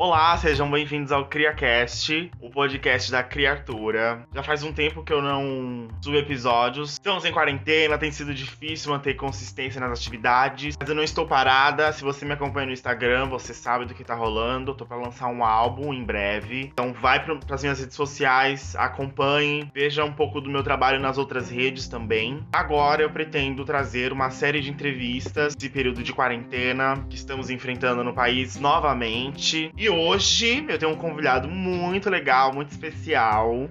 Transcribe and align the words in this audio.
Olá, 0.00 0.36
sejam 0.36 0.70
bem-vindos 0.70 1.10
ao 1.10 1.26
CriaCast, 1.26 2.30
o 2.40 2.48
podcast 2.50 3.10
da 3.10 3.20
Criatura. 3.20 4.24
Já 4.32 4.44
faz 4.44 4.62
um 4.62 4.72
tempo 4.72 5.02
que 5.02 5.12
eu 5.12 5.20
não 5.20 5.88
subo 6.00 6.16
episódios. 6.16 6.92
Estamos 6.92 7.24
em 7.24 7.32
quarentena, 7.32 7.98
tem 7.98 8.12
sido 8.12 8.32
difícil 8.32 8.92
manter 8.92 9.14
consistência 9.14 9.80
nas 9.80 9.98
atividades, 9.98 10.76
mas 10.78 10.88
eu 10.88 10.94
não 10.94 11.02
estou 11.02 11.26
parada. 11.26 11.92
Se 11.92 12.04
você 12.04 12.24
me 12.24 12.32
acompanha 12.32 12.66
no 12.66 12.72
Instagram, 12.72 13.26
você 13.26 13.52
sabe 13.52 13.86
do 13.86 13.94
que 13.94 14.04
tá 14.04 14.14
rolando. 14.14 14.72
Tô 14.72 14.86
para 14.86 14.98
lançar 14.98 15.26
um 15.26 15.42
álbum 15.42 15.92
em 15.92 16.04
breve. 16.04 16.70
Então 16.72 16.92
vai 16.92 17.24
para 17.24 17.36
as 17.50 17.62
minhas 17.62 17.80
redes 17.80 17.96
sociais, 17.96 18.76
acompanhe, 18.76 19.68
veja 19.74 20.04
um 20.04 20.12
pouco 20.12 20.40
do 20.40 20.48
meu 20.48 20.62
trabalho 20.62 21.00
nas 21.00 21.18
outras 21.18 21.50
redes 21.50 21.88
também. 21.88 22.46
Agora 22.52 23.02
eu 23.02 23.10
pretendo 23.10 23.64
trazer 23.64 24.12
uma 24.12 24.30
série 24.30 24.60
de 24.60 24.70
entrevistas 24.70 25.56
de 25.56 25.68
período 25.68 26.04
de 26.04 26.12
quarentena 26.12 27.04
que 27.10 27.16
estamos 27.16 27.50
enfrentando 27.50 28.04
no 28.04 28.14
país 28.14 28.60
novamente. 28.60 29.72
E 29.76 29.87
hoje 29.90 30.64
eu 30.68 30.78
tenho 30.78 30.92
um 30.92 30.96
convidado 30.96 31.48
muito 31.48 32.08
legal, 32.10 32.52
muito 32.52 32.70
especial, 32.70 33.68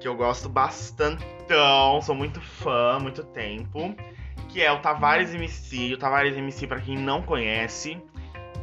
que 0.00 0.06
eu 0.06 0.16
gosto 0.16 0.48
bastante, 0.48 1.24
sou 2.02 2.14
muito 2.14 2.40
fã, 2.40 2.98
muito 3.00 3.22
tempo, 3.24 3.94
que 4.48 4.62
é 4.62 4.70
o 4.70 4.80
Tavares 4.80 5.34
MC. 5.34 5.94
O 5.94 5.98
Tavares 5.98 6.36
MC, 6.36 6.66
para 6.66 6.80
quem 6.80 6.96
não 6.96 7.22
conhece, 7.22 8.00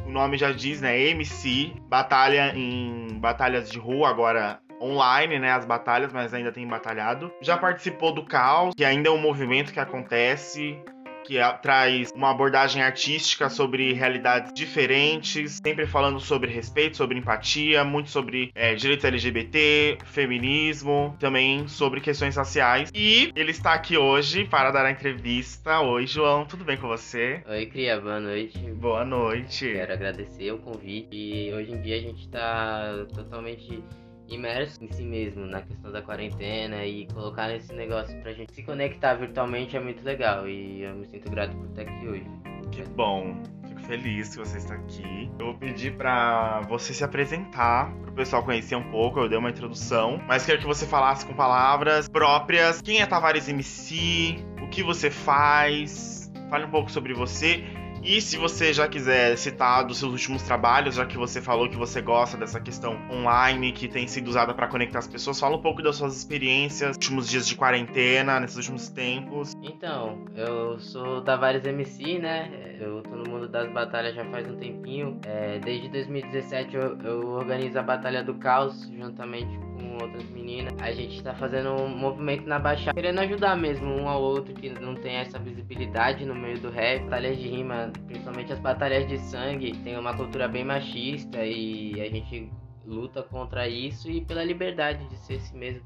o 0.06 0.10
nome 0.10 0.38
já 0.38 0.52
diz, 0.52 0.80
né? 0.80 0.98
MC, 1.08 1.72
batalha 1.88 2.52
em 2.54 3.18
batalhas 3.18 3.70
de 3.70 3.78
rua, 3.78 4.08
agora 4.08 4.60
online, 4.80 5.38
né, 5.38 5.52
as 5.52 5.64
batalhas, 5.64 6.12
mas 6.12 6.34
ainda 6.34 6.52
tem 6.52 6.66
batalhado. 6.66 7.32
Já 7.40 7.56
participou 7.56 8.12
do 8.12 8.24
Caos, 8.24 8.74
que 8.74 8.84
ainda 8.84 9.08
é 9.08 9.12
um 9.12 9.18
movimento 9.18 9.72
que 9.72 9.80
acontece 9.80 10.78
que 11.26 11.36
traz 11.60 12.12
uma 12.12 12.30
abordagem 12.30 12.82
artística 12.82 13.50
sobre 13.50 13.92
realidades 13.92 14.52
diferentes, 14.54 15.60
sempre 15.62 15.86
falando 15.86 16.20
sobre 16.20 16.50
respeito, 16.50 16.96
sobre 16.96 17.18
empatia, 17.18 17.84
muito 17.84 18.10
sobre 18.10 18.52
é, 18.54 18.74
direitos 18.74 19.04
LGBT, 19.04 19.98
feminismo, 20.04 21.16
também 21.18 21.66
sobre 21.66 22.00
questões 22.00 22.36
raciais. 22.36 22.90
E 22.94 23.32
ele 23.34 23.50
está 23.50 23.74
aqui 23.74 23.96
hoje 23.96 24.44
para 24.44 24.70
dar 24.70 24.86
a 24.86 24.90
entrevista. 24.90 25.80
Oi, 25.80 26.06
João, 26.06 26.44
tudo 26.46 26.64
bem 26.64 26.76
com 26.76 26.86
você? 26.86 27.42
Oi, 27.48 27.66
Cria, 27.66 28.00
boa 28.00 28.20
noite. 28.20 28.58
Boa 28.58 29.04
noite. 29.04 29.72
Quero 29.72 29.92
agradecer 29.92 30.52
o 30.52 30.58
convite. 30.58 31.08
E 31.12 31.52
hoje 31.52 31.72
em 31.72 31.82
dia 31.82 31.96
a 31.96 32.00
gente 32.00 32.22
está 32.22 33.06
totalmente 33.14 33.82
imerso 34.28 34.82
em 34.82 34.90
si 34.92 35.02
mesmo, 35.02 35.46
na 35.46 35.62
questão 35.62 35.90
da 35.92 36.02
quarentena 36.02 36.84
e 36.84 37.06
colocar 37.06 37.54
esse 37.54 37.72
negócio 37.72 38.20
pra 38.20 38.32
gente 38.32 38.52
se 38.52 38.62
conectar 38.62 39.14
virtualmente 39.14 39.76
é 39.76 39.80
muito 39.80 40.04
legal 40.04 40.48
e 40.48 40.82
eu 40.82 40.94
me 40.94 41.06
sinto 41.06 41.30
grato 41.30 41.56
por 41.56 41.66
estar 41.66 41.82
aqui 41.82 42.08
hoje. 42.08 42.26
Que 42.72 42.82
bom, 42.82 43.36
fico 43.68 43.80
feliz 43.82 44.30
que 44.30 44.38
você 44.38 44.58
está 44.58 44.74
aqui. 44.74 45.30
Eu 45.38 45.46
vou 45.46 45.54
pedir 45.54 45.96
para 45.96 46.62
você 46.62 46.92
se 46.92 47.04
apresentar, 47.04 47.92
para 48.00 48.10
o 48.10 48.14
pessoal 48.14 48.42
conhecer 48.42 48.74
um 48.74 48.90
pouco, 48.90 49.20
eu 49.20 49.28
dei 49.28 49.38
uma 49.38 49.50
introdução, 49.50 50.20
mas 50.26 50.44
quero 50.44 50.58
que 50.58 50.66
você 50.66 50.86
falasse 50.86 51.24
com 51.24 51.34
palavras 51.34 52.08
próprias. 52.08 52.82
Quem 52.82 53.00
é 53.00 53.06
Tavares 53.06 53.48
MC? 53.48 54.38
O 54.62 54.68
que 54.68 54.82
você 54.82 55.10
faz? 55.10 56.32
Fale 56.50 56.64
um 56.64 56.70
pouco 56.70 56.90
sobre 56.90 57.12
você 57.12 57.64
e 58.06 58.20
se 58.20 58.36
você 58.36 58.72
já 58.72 58.86
quiser 58.86 59.36
citar 59.36 59.84
dos 59.84 59.98
seus 59.98 60.12
últimos 60.12 60.42
trabalhos, 60.42 60.94
já 60.94 61.04
que 61.04 61.18
você 61.18 61.42
falou 61.42 61.68
que 61.68 61.76
você 61.76 62.00
gosta 62.00 62.36
dessa 62.36 62.60
questão 62.60 62.96
online 63.10 63.72
que 63.72 63.88
tem 63.88 64.06
sido 64.06 64.28
usada 64.28 64.54
para 64.54 64.68
conectar 64.68 65.00
as 65.00 65.08
pessoas, 65.08 65.40
fala 65.40 65.56
um 65.56 65.60
pouco 65.60 65.82
das 65.82 65.96
suas 65.96 66.16
experiências, 66.16 66.94
últimos 66.94 67.28
dias 67.28 67.48
de 67.48 67.56
quarentena, 67.56 68.38
nesses 68.38 68.56
últimos 68.56 68.88
tempos. 68.88 69.54
Então, 69.60 70.24
eu 70.36 70.78
sou 70.78 71.20
Tavares 71.22 71.64
MC, 71.64 72.20
né? 72.20 72.76
Eu 72.78 73.02
tô 73.02 73.10
no 73.16 73.28
mundo 73.28 73.48
das 73.48 73.72
batalhas 73.72 74.14
já 74.14 74.24
faz 74.26 74.48
um 74.48 74.56
tempinho. 74.56 75.18
É, 75.26 75.58
desde 75.58 75.88
2017 75.88 76.76
eu, 76.76 76.98
eu 77.02 77.28
organizo 77.30 77.76
a 77.78 77.82
Batalha 77.82 78.22
do 78.22 78.34
Caos 78.34 78.88
juntamente 78.88 79.58
com 79.58 79.75
outras 80.02 80.24
meninas. 80.30 80.74
A 80.80 80.92
gente 80.92 81.22
tá 81.22 81.34
fazendo 81.34 81.70
um 81.70 81.88
movimento 81.88 82.46
na 82.46 82.58
Baixada, 82.58 82.94
querendo 82.94 83.18
ajudar 83.20 83.56
mesmo 83.56 83.86
um 83.86 84.08
ao 84.08 84.22
outro 84.22 84.54
que 84.54 84.68
não 84.68 84.94
tem 84.94 85.16
essa 85.16 85.38
visibilidade 85.38 86.24
no 86.24 86.34
meio 86.34 86.58
do 86.58 86.70
rap. 86.70 87.04
Batalhas 87.04 87.38
de 87.38 87.48
rima, 87.48 87.92
principalmente 88.06 88.52
as 88.52 88.58
batalhas 88.58 89.08
de 89.08 89.18
sangue, 89.18 89.72
tem 89.78 89.98
uma 89.98 90.14
cultura 90.14 90.48
bem 90.48 90.64
machista 90.64 91.44
e 91.44 92.00
a 92.00 92.08
gente 92.10 92.50
luta 92.84 93.22
contra 93.22 93.68
isso 93.68 94.10
e 94.10 94.20
pela 94.20 94.44
liberdade 94.44 95.06
de 95.08 95.16
ser 95.18 95.40
si 95.40 95.56
mesmo. 95.56 95.82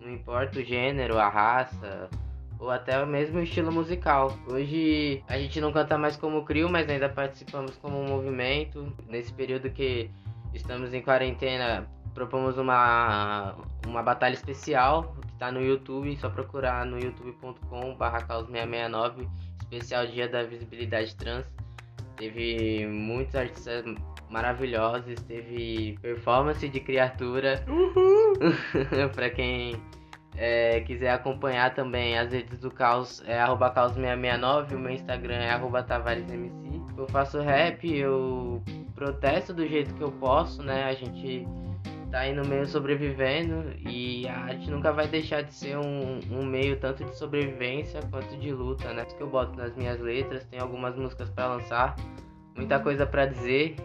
Não 0.00 0.10
importa 0.10 0.58
o 0.58 0.64
gênero, 0.64 1.18
a 1.18 1.28
raça, 1.28 2.08
ou 2.60 2.70
até 2.70 3.04
mesmo 3.06 3.38
o 3.38 3.42
estilo 3.42 3.72
musical. 3.72 4.38
Hoje 4.46 5.22
a 5.28 5.38
gente 5.38 5.60
não 5.60 5.72
canta 5.72 5.96
mais 5.96 6.16
como 6.16 6.44
crio, 6.44 6.68
mas 6.68 6.88
ainda 6.88 7.08
participamos 7.08 7.76
como 7.76 7.98
um 7.98 8.06
movimento. 8.06 8.92
Nesse 9.08 9.32
período 9.32 9.70
que 9.70 10.10
estamos 10.52 10.92
em 10.92 11.00
quarentena, 11.00 11.88
propomos 12.14 12.58
uma, 12.58 13.54
uma 13.86 14.02
batalha 14.02 14.34
especial 14.34 15.14
que 15.20 15.32
está 15.32 15.50
no 15.50 15.62
YouTube, 15.62 16.16
só 16.16 16.28
procurar 16.28 16.84
no 16.84 16.98
youtube.com 16.98 17.96
caos669, 17.96 19.28
especial 19.60 20.06
Dia 20.06 20.28
da 20.28 20.42
Visibilidade 20.42 21.14
Trans. 21.16 21.46
Teve 22.16 22.86
muitos 22.86 23.34
artistas 23.34 23.84
maravilhosos, 24.28 25.20
teve 25.22 25.98
performance 26.02 26.68
de 26.68 26.80
criatura. 26.80 27.64
para 29.14 29.30
quem 29.30 29.80
é, 30.36 30.80
quiser 30.80 31.10
acompanhar 31.10 31.74
também 31.74 32.18
as 32.18 32.32
redes 32.32 32.58
do 32.58 32.70
Caos, 32.70 33.22
é 33.26 33.40
arroba 33.40 33.74
caos669, 33.74 34.72
o 34.72 34.78
meu 34.78 34.92
Instagram 34.92 35.34
é 35.34 35.50
arroba 35.50 35.82
tavaresmc. 35.82 36.50
Eu 36.96 37.08
faço 37.08 37.40
rap, 37.40 37.90
eu 37.90 38.62
protesto 38.94 39.54
do 39.54 39.66
jeito 39.66 39.94
que 39.94 40.02
eu 40.02 40.12
posso, 40.12 40.62
né? 40.62 40.84
A 40.84 40.92
gente 40.92 41.46
tá 42.10 42.20
aí 42.20 42.34
no 42.34 42.44
meio 42.44 42.66
sobrevivendo 42.66 43.72
e 43.78 44.26
a 44.26 44.36
arte 44.36 44.70
nunca 44.70 44.92
vai 44.92 45.06
deixar 45.06 45.42
de 45.42 45.54
ser 45.54 45.76
um, 45.78 46.18
um 46.30 46.44
meio 46.44 46.76
tanto 46.78 47.04
de 47.04 47.16
sobrevivência 47.16 48.00
quanto 48.10 48.36
de 48.36 48.52
luta, 48.52 48.92
né? 48.92 49.04
Isso 49.06 49.16
que 49.16 49.22
eu 49.22 49.28
boto 49.28 49.56
nas 49.56 49.74
minhas 49.76 50.00
letras, 50.00 50.44
tem 50.44 50.58
algumas 50.58 50.96
músicas 50.96 51.30
para 51.30 51.54
lançar, 51.54 51.96
muita 52.56 52.80
coisa 52.80 53.06
para 53.06 53.26
dizer 53.26 53.76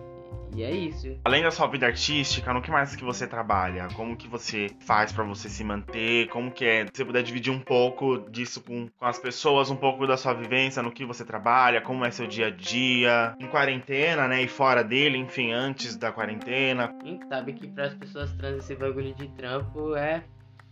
e 0.56 0.64
é 0.64 0.72
isso. 0.72 1.20
Além 1.26 1.44
da 1.44 1.52
sua 1.52 1.68
vida 1.68 1.86
artística, 1.86 2.54
no 2.54 2.62
que 2.62 2.72
mais 2.72 2.96
que 2.96 3.04
você 3.04 3.28
trabalha? 3.28 3.90
Como 3.94 4.16
que 4.16 4.26
você 4.26 4.70
faz 4.80 5.12
para 5.12 5.24
você 5.26 5.50
se 5.50 5.66
manter? 5.66 6.30
Como 6.30 6.50
que 6.50 6.64
é? 6.64 6.86
Se 6.86 6.92
você 6.96 7.06
puder 7.06 7.24
dividir 7.24 7.52
um 7.52 7.60
pouco 7.60 8.18
disso 8.30 8.64
com, 8.64 8.88
com 8.88 9.06
as 9.06 9.20
pessoas, 9.20 9.70
um 9.70 9.76
pouco 9.76 10.08
da 10.08 10.16
sua 10.16 10.34
vivência, 10.34 10.82
no 10.82 10.94
que 10.94 11.04
você 11.04 11.26
trabalha, 11.26 11.82
como 11.82 12.06
é 12.06 12.12
seu 12.12 12.26
dia 12.26 12.48
a 12.48 12.52
dia, 12.52 13.36
em 13.38 13.48
quarentena, 13.48 14.30
né? 14.30 14.44
E 14.44 14.48
fora 14.48 14.82
dele, 14.82 15.18
enfim, 15.18 15.52
antes 15.52 15.98
da 15.98 16.10
quarentena. 16.12 16.88
Quem 17.04 17.20
sabe 17.28 17.52
que 17.52 17.68
para 17.68 17.88
as 17.88 17.94
pessoas 17.94 18.32
trans 18.34 18.60
esse 18.60 18.76
bagulho 18.76 19.14
de 19.14 19.28
trampo 19.30 19.94
é 19.94 20.24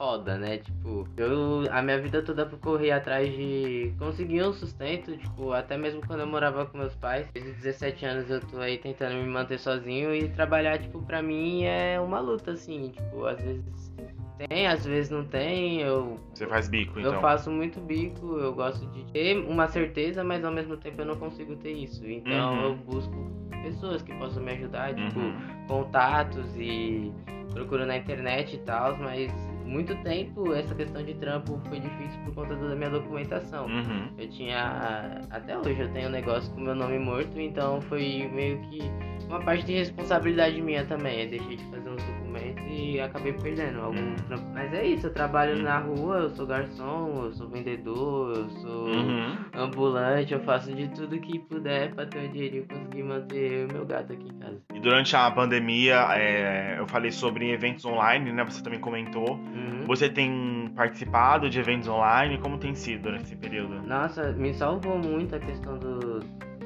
foda, 0.03 0.37
né? 0.37 0.57
Tipo, 0.57 1.07
eu 1.15 1.63
a 1.71 1.81
minha 1.81 1.97
vida 2.01 2.21
toda 2.21 2.45
corri 2.45 2.91
atrás 2.91 3.33
de 3.33 3.93
conseguir 3.97 4.43
um 4.43 4.51
sustento, 4.51 5.15
tipo, 5.15 5.53
até 5.53 5.77
mesmo 5.77 6.05
quando 6.05 6.19
eu 6.19 6.27
morava 6.27 6.65
com 6.65 6.77
meus 6.77 6.93
pais. 6.95 7.25
Desde 7.33 7.53
17 7.53 8.05
anos 8.05 8.29
eu 8.29 8.41
tô 8.41 8.59
aí 8.59 8.77
tentando 8.77 9.15
me 9.15 9.25
manter 9.25 9.57
sozinho 9.57 10.13
e 10.13 10.27
trabalhar, 10.27 10.77
tipo, 10.77 11.01
pra 11.03 11.21
mim 11.21 11.63
é 11.63 12.01
uma 12.01 12.19
luta, 12.19 12.51
assim, 12.51 12.89
tipo, 12.89 13.25
às 13.25 13.39
vezes 13.39 13.93
tem, 14.49 14.67
às 14.67 14.85
vezes 14.85 15.09
não 15.09 15.23
tem. 15.23 15.79
Eu, 15.79 16.19
Você 16.33 16.45
faz 16.47 16.67
bico, 16.67 16.99
então? 16.99 17.13
Eu 17.13 17.21
faço 17.21 17.49
muito 17.49 17.79
bico, 17.79 18.37
eu 18.39 18.53
gosto 18.53 18.85
de 18.87 19.05
ter 19.13 19.37
uma 19.37 19.69
certeza, 19.69 20.21
mas 20.21 20.43
ao 20.43 20.51
mesmo 20.51 20.75
tempo 20.75 21.01
eu 21.01 21.05
não 21.05 21.15
consigo 21.15 21.55
ter 21.55 21.71
isso. 21.71 22.05
Então 22.05 22.55
uhum. 22.55 22.63
eu 22.63 22.75
busco 22.75 23.31
pessoas 23.63 24.01
que 24.01 24.13
possam 24.15 24.43
me 24.43 24.51
ajudar, 24.51 24.93
tipo, 24.93 25.17
uhum. 25.17 25.65
contatos 25.65 26.45
e 26.57 27.13
procuro 27.53 27.85
na 27.85 27.95
internet 27.95 28.55
e 28.55 28.59
tal, 28.59 28.97
mas 28.97 29.31
muito 29.73 29.95
tempo 30.03 30.53
essa 30.53 30.75
questão 30.75 31.03
de 31.03 31.15
trampo 31.15 31.59
foi 31.67 31.79
difícil 31.79 32.19
por 32.23 32.35
conta 32.35 32.55
da 32.55 32.75
minha 32.75 32.91
documentação. 32.91 33.65
Uhum. 33.65 34.07
Eu 34.17 34.29
tinha. 34.29 35.19
Até 35.31 35.57
hoje 35.57 35.79
eu 35.79 35.91
tenho 35.91 36.09
um 36.09 36.11
negócio 36.11 36.53
com 36.53 36.61
meu 36.61 36.75
nome 36.75 36.99
morto, 36.99 37.39
então 37.39 37.81
foi 37.81 38.29
meio 38.31 38.59
que 38.69 38.79
uma 39.27 39.39
parte 39.39 39.65
de 39.65 39.73
responsabilidade 39.73 40.61
minha 40.61 40.85
também. 40.85 41.23
Eu 41.23 41.29
deixei 41.31 41.57
de 41.57 41.63
fazer 41.65 41.89
uns 41.89 42.03
documentos 42.03 42.22
e 42.67 42.99
acabei 42.99 43.33
perdendo 43.33 43.81
algum 43.81 44.15
trampo. 44.27 44.45
Mas 44.53 44.73
é 44.73 44.85
isso, 44.85 45.07
eu 45.07 45.13
trabalho 45.13 45.57
uhum. 45.57 45.63
na 45.63 45.79
rua, 45.79 46.17
eu 46.17 46.29
sou 46.31 46.45
garçom, 46.45 47.23
eu 47.25 47.33
sou 47.33 47.47
vendedor, 47.49 48.35
eu 48.35 48.49
sou 48.61 48.87
uhum. 48.87 49.35
ambulante, 49.55 50.33
eu 50.33 50.39
faço 50.41 50.73
de 50.73 50.87
tudo 50.89 51.19
que 51.19 51.39
puder 51.39 51.93
pra 51.93 52.05
ter 52.05 52.19
um 52.19 52.31
dinheirinho 52.31 52.63
e 52.63 52.67
conseguir 52.67 53.03
manter 53.03 53.67
o 53.69 53.73
meu 53.73 53.85
gato 53.85 54.13
aqui 54.13 54.27
em 54.27 54.39
casa. 54.39 54.61
E 54.73 54.79
durante 54.79 55.15
a 55.15 55.29
pandemia, 55.31 56.07
é, 56.15 56.79
eu 56.79 56.87
falei 56.87 57.11
sobre 57.11 57.51
eventos 57.51 57.85
online, 57.85 58.31
né? 58.31 58.43
Você 58.43 58.63
também 58.63 58.79
comentou. 58.79 59.35
Uhum. 59.35 59.83
Você 59.85 60.09
tem 60.09 60.71
participado 60.75 61.49
de 61.49 61.59
eventos 61.59 61.87
online? 61.87 62.37
Como 62.37 62.57
tem 62.57 62.73
sido 62.73 63.11
nesse 63.11 63.35
período? 63.35 63.81
Nossa, 63.87 64.31
me 64.31 64.53
salvou 64.53 64.97
muito 64.97 65.35
a 65.35 65.39
questão 65.39 65.77
do 65.77 66.19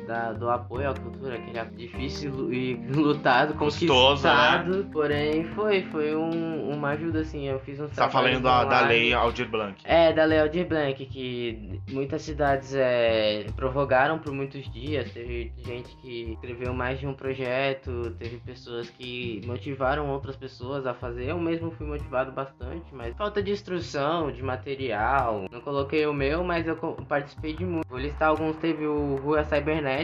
da, 0.07 0.31
do 0.31 0.49
apoio 0.49 0.89
à 0.89 0.93
cultura, 0.93 1.37
que 1.37 1.57
é 1.57 1.65
difícil 1.65 2.51
e 2.51 2.75
lutado, 2.89 3.53
Custoso, 3.55 3.93
conquistado, 3.93 4.87
porém 4.91 5.43
foi, 5.49 5.83
foi 5.83 6.15
um, 6.15 6.71
uma 6.71 6.89
ajuda 6.91 7.19
assim, 7.19 7.47
eu 7.47 7.59
fiz 7.59 7.79
um 7.79 7.87
Você 7.87 7.95
tá 7.95 8.09
falando 8.09 8.41
da, 8.41 8.63
da 8.63 8.81
lei 8.81 9.13
Aldir 9.13 9.49
Blanc. 9.49 9.75
É, 9.83 10.13
da 10.13 10.23
lei 10.23 10.39
Aldir 10.39 10.65
Blanc, 10.65 11.05
que 11.05 11.81
muitas 11.91 12.21
cidades 12.21 12.73
é, 12.73 13.45
prorrogaram 13.55 14.17
por 14.17 14.31
muitos 14.31 14.71
dias, 14.71 15.11
teve 15.11 15.51
gente 15.57 15.95
que 15.97 16.31
escreveu 16.33 16.73
mais 16.73 16.99
de 16.99 17.05
um 17.05 17.13
projeto, 17.13 18.15
teve 18.17 18.37
pessoas 18.37 18.89
que 18.89 19.41
motivaram 19.45 20.09
outras 20.09 20.35
pessoas 20.35 20.87
a 20.87 20.93
fazer, 20.93 21.29
eu 21.29 21.39
mesmo 21.39 21.71
fui 21.71 21.85
motivado 21.85 22.31
bastante, 22.31 22.85
mas 22.93 23.15
falta 23.17 23.43
de 23.43 23.51
instrução, 23.51 24.31
de 24.31 24.41
material, 24.41 25.45
não 25.51 25.59
coloquei 25.59 26.05
o 26.05 26.13
meu, 26.13 26.43
mas 26.43 26.65
eu 26.65 26.75
participei 27.07 27.53
de 27.53 27.65
muito. 27.65 27.87
Vou 27.87 27.99
listar 27.99 28.29
alguns, 28.29 28.55
teve 28.57 28.85
o 28.85 29.15
Rua 29.17 29.43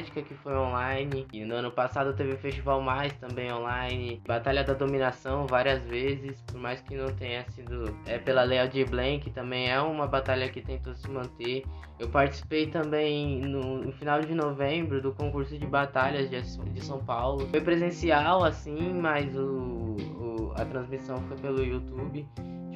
Que 0.02 0.34
foi 0.34 0.56
online, 0.56 1.28
e 1.32 1.46
no 1.46 1.56
ano 1.56 1.72
passado 1.72 2.14
teve 2.14 2.34
o 2.34 2.38
Festival 2.38 2.82
Mais, 2.82 3.14
também 3.14 3.52
online, 3.54 4.22
Batalha 4.26 4.64
da 4.64 4.74
Dominação, 4.74 5.46
várias 5.46 5.84
vezes, 5.84 6.42
por 6.42 6.58
mais 6.60 6.82
que 6.82 6.96
não 6.96 7.14
tenha 7.14 7.44
sido 7.52 7.96
é, 8.08 8.18
pela 8.18 8.44
Lei 8.44 8.60
Aldir 8.60 8.90
Blanc, 8.90 9.30
também 9.32 9.70
é 9.70 9.80
uma 9.80 10.08
batalha 10.08 10.50
que 10.50 10.62
tentou 10.62 10.96
se 10.96 11.08
manter. 11.10 11.64
Eu 12.00 12.10
participei 12.10 12.68
também 12.68 13.42
no, 13.42 13.84
no 13.84 13.92
final 13.94 14.20
de 14.22 14.34
novembro 14.34 15.02
do 15.02 15.14
concurso 15.14 15.58
de 15.58 15.68
batalhas 15.68 16.30
de, 16.30 16.42
de 16.42 16.84
São 16.84 17.04
Paulo. 17.04 17.48
Foi 17.48 17.62
presencial, 17.62 18.44
assim, 18.44 18.94
mas 18.94 19.36
o, 19.36 19.96
o, 20.18 20.54
a 20.56 20.66
transmissão 20.66 21.18
foi 21.28 21.38
pelo 21.38 21.64
YouTube. 21.64 22.28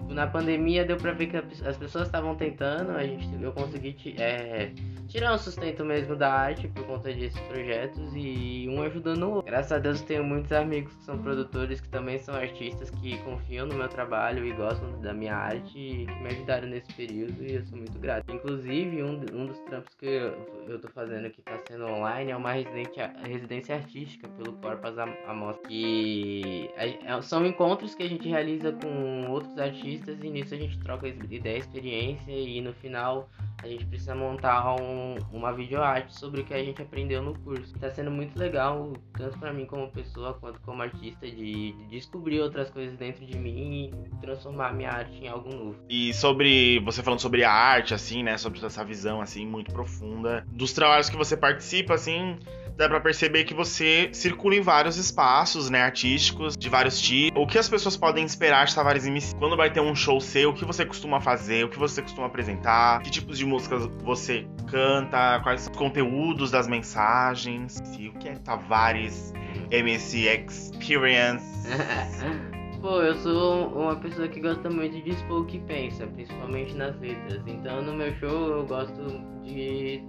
Na 0.09 0.25
pandemia 0.25 0.85
deu 0.85 0.97
pra 0.97 1.11
ver 1.11 1.27
que 1.27 1.37
as 1.37 1.77
pessoas 1.77 2.07
estavam 2.07 2.35
tentando, 2.35 2.91
a 2.91 3.03
gente, 3.03 3.27
eu 3.41 3.51
consegui 3.51 3.95
é, 4.17 4.71
tirar 5.07 5.33
um 5.33 5.37
sustento 5.37 5.85
mesmo 5.85 6.15
da 6.15 6.31
arte 6.31 6.67
por 6.69 6.85
conta 6.85 7.13
desses 7.13 7.39
projetos 7.41 8.11
e 8.15 8.67
um 8.69 8.81
ajudando 8.81 9.23
o 9.23 9.29
outro. 9.35 9.51
Graças 9.51 9.71
a 9.71 9.79
Deus 9.79 10.01
tenho 10.01 10.23
muitos 10.23 10.51
amigos 10.51 10.93
que 10.93 11.03
são 11.03 11.17
produtores, 11.17 11.79
que 11.81 11.89
também 11.89 12.17
são 12.19 12.35
artistas, 12.35 12.89
que 12.89 13.17
confiam 13.19 13.67
no 13.67 13.75
meu 13.75 13.87
trabalho 13.87 14.45
e 14.45 14.51
gostam 14.53 14.99
da 15.01 15.13
minha 15.13 15.35
arte 15.35 15.77
e 15.77 16.05
que 16.05 16.23
me 16.23 16.27
ajudaram 16.29 16.67
nesse 16.67 16.91
período 16.93 17.43
e 17.43 17.55
eu 17.55 17.65
sou 17.65 17.77
muito 17.77 17.97
grato. 17.99 18.31
Inclusive, 18.31 19.03
um, 19.03 19.21
um 19.33 19.45
dos 19.45 19.59
trampos 19.59 19.93
que 19.95 20.05
eu, 20.05 20.65
eu 20.67 20.79
tô 20.79 20.87
fazendo 20.89 21.29
que 21.29 21.41
tá 21.41 21.57
sendo 21.67 21.85
online 21.85 22.31
é 22.31 22.35
uma 22.35 22.53
residência, 22.53 23.13
residência 23.23 23.75
artística 23.75 24.27
pelo 24.29 24.53
Corpas 24.53 24.97
Amostra, 24.97 25.67
que 25.67 26.69
é, 26.75 27.21
são 27.21 27.45
encontros 27.45 27.93
que 27.93 28.03
a 28.03 28.09
gente 28.09 28.27
realiza 28.27 28.71
com 28.71 29.29
outros 29.29 29.57
artistas 29.57 29.96
e 30.05 30.29
nisso 30.29 30.53
a 30.53 30.57
gente 30.57 30.77
troca 30.79 31.07
ideia, 31.07 31.57
experiência 31.57 32.31
e 32.31 32.61
no 32.61 32.73
final 32.73 33.29
a 33.63 33.67
gente 33.67 33.85
precisa 33.85 34.13
montar 34.13 34.75
um, 34.75 35.15
uma 35.31 35.51
videoarte 35.51 36.17
sobre 36.17 36.41
o 36.41 36.45
que 36.45 36.53
a 36.53 36.63
gente 36.63 36.81
aprendeu 36.81 37.23
no 37.23 37.37
curso. 37.39 37.73
Está 37.75 37.89
sendo 37.89 38.11
muito 38.11 38.37
legal, 38.37 38.93
tanto 39.17 39.37
para 39.39 39.51
mim 39.51 39.65
como 39.65 39.89
pessoa, 39.91 40.35
quanto 40.35 40.59
como 40.61 40.83
artista, 40.83 41.25
de, 41.25 41.71
de, 41.71 41.85
descobrir 41.89 42.39
outras 42.39 42.69
coisas 42.69 42.95
dentro 42.97 43.25
de 43.25 43.35
mim 43.37 43.91
e 43.91 44.21
transformar 44.21 44.73
minha 44.73 44.91
arte 44.91 45.23
em 45.23 45.27
algo 45.27 45.49
novo. 45.49 45.75
E 45.89 46.13
sobre, 46.13 46.79
você 46.81 47.01
falando 47.01 47.19
sobre 47.19 47.43
a 47.43 47.51
arte, 47.51 47.95
assim, 47.95 48.21
né, 48.21 48.37
sobre 48.37 48.63
essa 48.63 48.85
visão, 48.85 49.21
assim, 49.21 49.45
muito 49.45 49.73
profunda, 49.73 50.45
dos 50.51 50.71
trabalhos 50.71 51.09
que 51.09 51.17
você 51.17 51.35
participa, 51.35 51.95
assim, 51.95 52.37
dá 52.77 52.87
pra 52.87 52.99
perceber 52.99 53.43
que 53.43 53.53
você 53.53 54.09
circula 54.13 54.55
em 54.55 54.61
vários 54.61 54.97
espaços, 54.97 55.69
né, 55.69 55.81
artísticos, 55.81 56.55
de 56.55 56.69
vários 56.69 57.01
tipos. 57.01 57.41
O 57.41 57.47
que 57.47 57.57
as 57.57 57.67
pessoas 57.67 57.97
podem 57.97 58.23
esperar 58.23 58.67
de 58.67 58.75
Tavares 58.75 59.05
MC? 59.05 59.35
Quando 59.35 59.57
vai 59.57 59.71
ter 59.71 59.81
um 59.81 59.95
show 59.95 60.21
seu, 60.21 60.51
o 60.51 60.53
que 60.53 60.63
você 60.63 60.85
costuma 60.85 61.19
fazer, 61.19 61.65
o 61.65 61.69
que 61.69 61.79
você 61.79 62.01
costuma 62.01 62.27
apresentar, 62.27 63.01
que 63.01 63.09
tipos 63.09 63.37
de 63.37 63.45
músicas 63.45 63.87
você 64.03 64.47
canta, 64.69 65.39
quais 65.41 65.61
são 65.61 65.71
os 65.71 65.77
conteúdos 65.77 66.51
das 66.51 66.67
mensagens, 66.67 67.81
e 67.97 68.09
o 68.09 68.13
que 68.13 68.29
é 68.29 68.35
Tavares 68.35 69.33
MC 69.71 70.27
Experience? 70.27 71.67
Pô, 72.79 73.01
eu 73.01 73.15
sou 73.15 73.69
uma 73.69 73.95
pessoa 73.95 74.27
que 74.27 74.39
gosta 74.39 74.69
muito 74.69 75.01
de 75.01 75.09
expor 75.09 75.41
o 75.41 75.45
que 75.45 75.57
pensa, 75.61 76.05
principalmente 76.05 76.75
nas 76.75 76.95
letras. 76.99 77.41
Então 77.47 77.81
no 77.81 77.91
meu 77.91 78.13
show 78.19 78.49
eu 78.49 78.65
gosto 78.67 79.19
de 79.43 80.03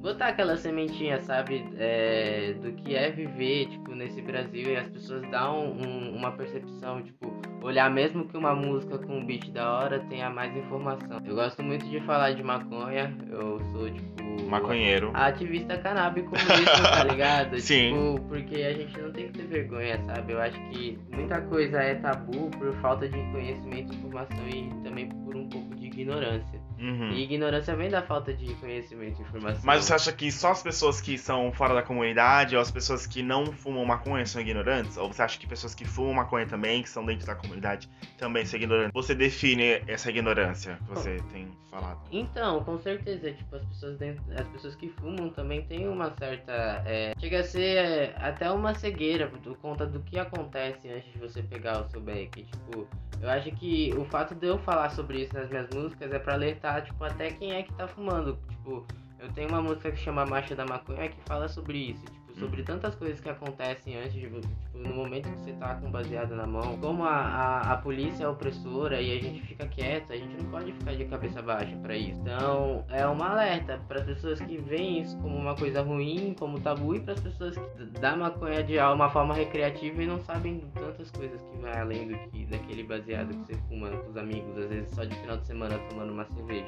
botar 0.00 0.28
aquela 0.28 0.56
sementinha, 0.56 1.20
sabe, 1.20 1.64
é, 1.76 2.54
do 2.54 2.72
que 2.72 2.94
é 2.94 3.10
viver, 3.10 3.66
tipo, 3.66 3.94
nesse 3.94 4.22
Brasil 4.22 4.72
e 4.72 4.76
as 4.76 4.88
pessoas 4.88 5.22
dão 5.30 5.72
um, 5.72 6.14
uma 6.14 6.32
percepção, 6.32 7.02
tipo, 7.02 7.32
olhar 7.62 7.90
mesmo 7.90 8.26
que 8.26 8.36
uma 8.36 8.54
música 8.54 8.98
com 8.98 9.18
um 9.18 9.26
beat 9.26 9.50
da 9.50 9.70
hora 9.72 10.00
tenha 10.08 10.30
mais 10.30 10.56
informação. 10.56 11.20
Eu 11.24 11.34
gosto 11.34 11.62
muito 11.62 11.86
de 11.86 12.00
falar 12.00 12.32
de 12.32 12.42
maconha, 12.42 13.14
eu 13.30 13.60
sou, 13.72 13.90
tipo... 13.90 14.28
Maconheiro. 14.48 15.10
Ativista 15.14 15.76
canábico 15.76 16.30
mesmo, 16.30 16.82
tá 16.82 17.04
ligado? 17.04 17.58
Sim. 17.60 17.92
Tipo, 17.92 18.28
porque 18.28 18.62
a 18.62 18.72
gente 18.72 18.98
não 18.98 19.12
tem 19.12 19.26
que 19.26 19.38
ter 19.38 19.46
vergonha, 19.46 19.98
sabe? 20.04 20.32
Eu 20.32 20.40
acho 20.40 20.58
que 20.70 20.98
muita 21.12 21.40
coisa 21.42 21.78
é 21.82 21.96
tabu 21.96 22.48
por 22.50 22.72
falta 22.76 23.08
de 23.08 23.18
conhecimento, 23.32 23.94
informação 23.94 24.48
e 24.48 24.70
também 24.82 25.08
por 25.08 25.36
um 25.36 25.48
pouco 25.48 25.74
de 25.74 25.86
ignorância. 25.86 26.57
Uhum. 26.78 27.10
E 27.10 27.24
ignorância 27.24 27.74
vem 27.74 27.90
da 27.90 28.02
falta 28.02 28.32
de 28.32 28.54
conhecimento 28.54 29.20
e 29.20 29.22
informação. 29.22 29.62
Mas 29.64 29.84
você 29.84 29.94
acha 29.94 30.12
que 30.12 30.30
só 30.30 30.52
as 30.52 30.62
pessoas 30.62 31.00
que 31.00 31.18
são 31.18 31.52
fora 31.52 31.74
da 31.74 31.82
comunidade 31.82 32.54
ou 32.54 32.62
as 32.62 32.70
pessoas 32.70 33.06
que 33.06 33.22
não 33.22 33.46
fumam 33.46 33.84
maconha 33.84 34.24
são 34.24 34.40
ignorantes? 34.40 34.96
Ou 34.96 35.12
você 35.12 35.22
acha 35.22 35.38
que 35.38 35.46
pessoas 35.46 35.74
que 35.74 35.84
fumam 35.84 36.14
maconha 36.14 36.46
também, 36.46 36.82
que 36.82 36.88
são 36.88 37.04
dentro 37.04 37.26
da 37.26 37.34
comunidade, 37.34 37.88
também 38.16 38.46
são 38.46 38.58
ignorantes? 38.58 38.92
Você 38.94 39.14
define 39.14 39.82
essa 39.86 40.10
ignorância 40.10 40.78
que 40.86 40.94
você 40.94 41.16
tem 41.32 41.48
falado? 41.70 41.98
Então, 42.10 42.62
com 42.64 42.78
certeza, 42.78 43.32
tipo, 43.32 43.56
as 43.56 43.64
pessoas 43.64 43.98
dentro, 43.98 44.22
as 44.36 44.46
pessoas 44.48 44.74
que 44.76 44.88
fumam 44.88 45.30
também 45.30 45.62
têm 45.62 45.88
uma 45.88 46.12
certa. 46.16 46.82
É, 46.86 47.12
chega 47.18 47.40
a 47.40 47.44
ser 47.44 47.76
é, 47.76 48.14
até 48.18 48.50
uma 48.50 48.74
cegueira 48.74 49.26
por 49.28 49.56
conta 49.58 49.86
do 49.86 50.00
que 50.00 50.18
acontece 50.18 50.88
antes 50.88 51.12
de 51.12 51.18
você 51.18 51.42
pegar 51.42 51.82
o 51.82 51.90
seu 51.90 52.00
beck. 52.00 52.44
Tipo, 52.44 52.86
eu 53.20 53.28
acho 53.30 53.50
que 53.52 53.92
o 53.96 54.04
fato 54.04 54.34
de 54.34 54.46
eu 54.46 54.58
falar 54.58 54.90
sobre 54.90 55.22
isso 55.22 55.34
nas 55.34 55.48
minhas 55.48 55.68
músicas 55.70 56.12
é 56.12 56.18
para 56.18 56.34
alertar, 56.34 56.67
tipo, 56.80 57.02
até 57.04 57.30
quem 57.30 57.52
é 57.52 57.62
que 57.62 57.72
tá 57.74 57.86
fumando. 57.88 58.38
Tipo, 58.48 58.86
eu 59.18 59.32
tenho 59.32 59.48
uma 59.48 59.62
música 59.62 59.90
que 59.90 59.98
chama 59.98 60.24
Marcha 60.24 60.54
da 60.54 60.64
Maconha 60.64 61.08
que 61.08 61.20
fala 61.22 61.48
sobre 61.48 61.78
isso, 61.90 62.04
tipo, 62.04 62.17
sobre 62.38 62.60
uhum. 62.60 62.66
tantas 62.66 62.94
coisas 62.94 63.20
que 63.20 63.28
acontecem 63.28 63.96
antes 63.96 64.12
de, 64.12 64.20
tipo, 64.20 64.40
no 64.74 64.94
momento 64.94 65.28
que 65.28 65.38
você 65.38 65.52
tá 65.52 65.74
com 65.74 65.90
baseado 65.90 66.34
na 66.34 66.46
mão, 66.46 66.78
como 66.78 67.04
a, 67.04 67.10
a, 67.10 67.72
a, 67.72 67.76
polícia 67.76 68.24
é 68.24 68.28
opressora 68.28 69.00
e 69.00 69.16
a 69.16 69.20
gente 69.20 69.42
fica 69.42 69.66
quieto, 69.66 70.12
a 70.12 70.16
gente 70.16 70.42
não 70.42 70.50
pode 70.50 70.72
ficar 70.72 70.94
de 70.94 71.04
cabeça 71.06 71.42
baixa 71.42 71.76
para 71.76 71.96
isso. 71.96 72.20
Então, 72.20 72.84
é 72.88 73.06
uma 73.06 73.30
alerta 73.30 73.80
para 73.88 74.00
as 74.00 74.06
pessoas 74.06 74.40
que 74.40 74.56
veem 74.58 75.02
isso 75.02 75.16
como 75.18 75.36
uma 75.36 75.54
coisa 75.54 75.82
ruim, 75.82 76.34
como 76.38 76.60
tabu, 76.60 76.94
e 76.94 77.00
para 77.00 77.14
as 77.14 77.20
pessoas 77.20 77.56
que 77.56 77.84
dá 78.00 78.16
maconha 78.16 78.62
de 78.62 78.78
uma 78.78 79.10
forma 79.10 79.34
recreativa 79.34 80.02
e 80.02 80.06
não 80.06 80.20
sabem 80.20 80.62
tantas 80.74 81.10
coisas 81.10 81.40
que 81.42 81.58
vai 81.58 81.78
além 81.78 82.08
do 82.08 82.18
que 82.30 82.46
daquele 82.46 82.82
baseado 82.84 83.28
que 83.28 83.38
você 83.38 83.54
fuma 83.68 83.90
com 83.90 84.10
os 84.10 84.16
amigos, 84.16 84.56
às 84.56 84.68
vezes 84.68 84.90
só 84.90 85.04
de 85.04 85.14
final 85.16 85.36
de 85.36 85.46
semana 85.46 85.78
tomando 85.90 86.12
uma 86.12 86.24
cerveja. 86.24 86.66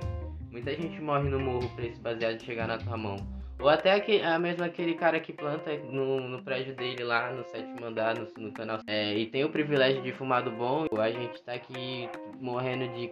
Muita 0.51 0.75
gente 0.75 1.01
morre 1.01 1.29
no 1.29 1.39
morro 1.39 1.69
pra 1.77 1.87
esse 1.87 2.01
baseado 2.01 2.41
chegar 2.43 2.67
na 2.67 2.77
tua 2.77 2.97
mão. 2.97 3.17
Ou 3.61 3.69
até 3.69 3.93
aquele, 3.93 4.25
a 4.25 4.39
mesmo 4.39 4.65
aquele 4.65 4.95
cara 4.95 5.21
que 5.21 5.33
planta 5.33 5.77
no, 5.91 6.21
no 6.21 6.43
prédio 6.43 6.75
dele 6.75 7.05
lá 7.05 7.31
no 7.33 7.45
sétimo 7.45 7.85
andar, 7.85 8.17
no, 8.17 8.26
no 8.38 8.52
canal. 8.52 8.81
É, 8.87 9.14
e 9.17 9.26
tem 9.26 9.45
o 9.45 9.50
privilégio 9.50 10.02
de 10.02 10.12
fumar 10.12 10.43
do 10.43 10.50
bom. 10.50 10.87
A 10.99 11.11
gente 11.11 11.43
tá 11.43 11.52
aqui 11.52 12.09
morrendo 12.40 12.88
de 12.95 13.11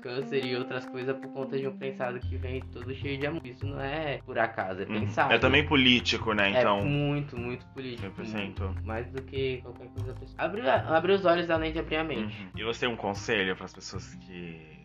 câncer 0.00 0.44
e 0.44 0.56
outras 0.56 0.86
coisas 0.86 1.16
por 1.16 1.28
conta 1.32 1.58
de 1.58 1.66
um 1.66 1.76
prensado 1.76 2.18
que 2.20 2.36
vem 2.36 2.60
todo 2.72 2.94
cheio 2.94 3.18
de 3.18 3.26
amor. 3.26 3.44
Isso 3.44 3.66
não 3.66 3.80
é 3.80 4.18
por 4.24 4.38
acaso, 4.38 4.82
é 4.82 4.84
hum. 4.84 5.00
pensado. 5.00 5.32
É 5.32 5.38
também 5.38 5.66
político, 5.66 6.32
né? 6.32 6.50
Então. 6.50 6.78
É 6.78 6.84
muito, 6.84 7.36
muito 7.36 7.66
político. 7.66 8.08
100%. 8.22 8.82
Mais 8.84 9.06
do 9.10 9.22
que 9.22 9.60
qualquer 9.62 9.88
coisa. 9.88 10.14
Abre, 10.38 10.68
abre 10.68 11.12
os 11.12 11.24
olhos 11.24 11.50
além 11.50 11.72
de 11.72 11.78
abrir 11.78 11.96
a 11.96 12.04
mente. 12.04 12.40
Uhum. 12.42 12.50
E 12.56 12.64
você 12.64 12.80
tem 12.80 12.88
um 12.88 12.96
conselho 12.96 13.54
para 13.56 13.66
as 13.66 13.74
pessoas 13.74 14.14
que 14.14 14.79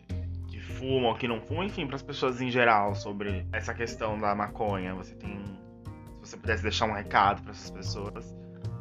fumam, 0.66 1.14
que 1.14 1.26
não 1.26 1.40
fumam, 1.40 1.64
enfim, 1.64 1.86
para 1.86 1.96
as 1.96 2.02
pessoas 2.02 2.40
em 2.40 2.50
geral 2.50 2.94
sobre 2.94 3.46
essa 3.52 3.72
questão 3.72 4.18
da 4.18 4.34
maconha. 4.34 4.94
Você 4.94 5.14
tem. 5.14 5.36
Se 6.22 6.30
você 6.32 6.36
pudesse 6.36 6.62
deixar 6.62 6.86
um 6.86 6.92
recado 6.92 7.42
para 7.42 7.52
essas 7.52 7.70
pessoas. 7.70 8.34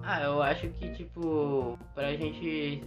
Ah, 0.04 0.22
eu 0.22 0.42
acho 0.42 0.68
que, 0.70 0.92
tipo, 0.92 1.80
pra 1.94 2.16
gente 2.16 2.84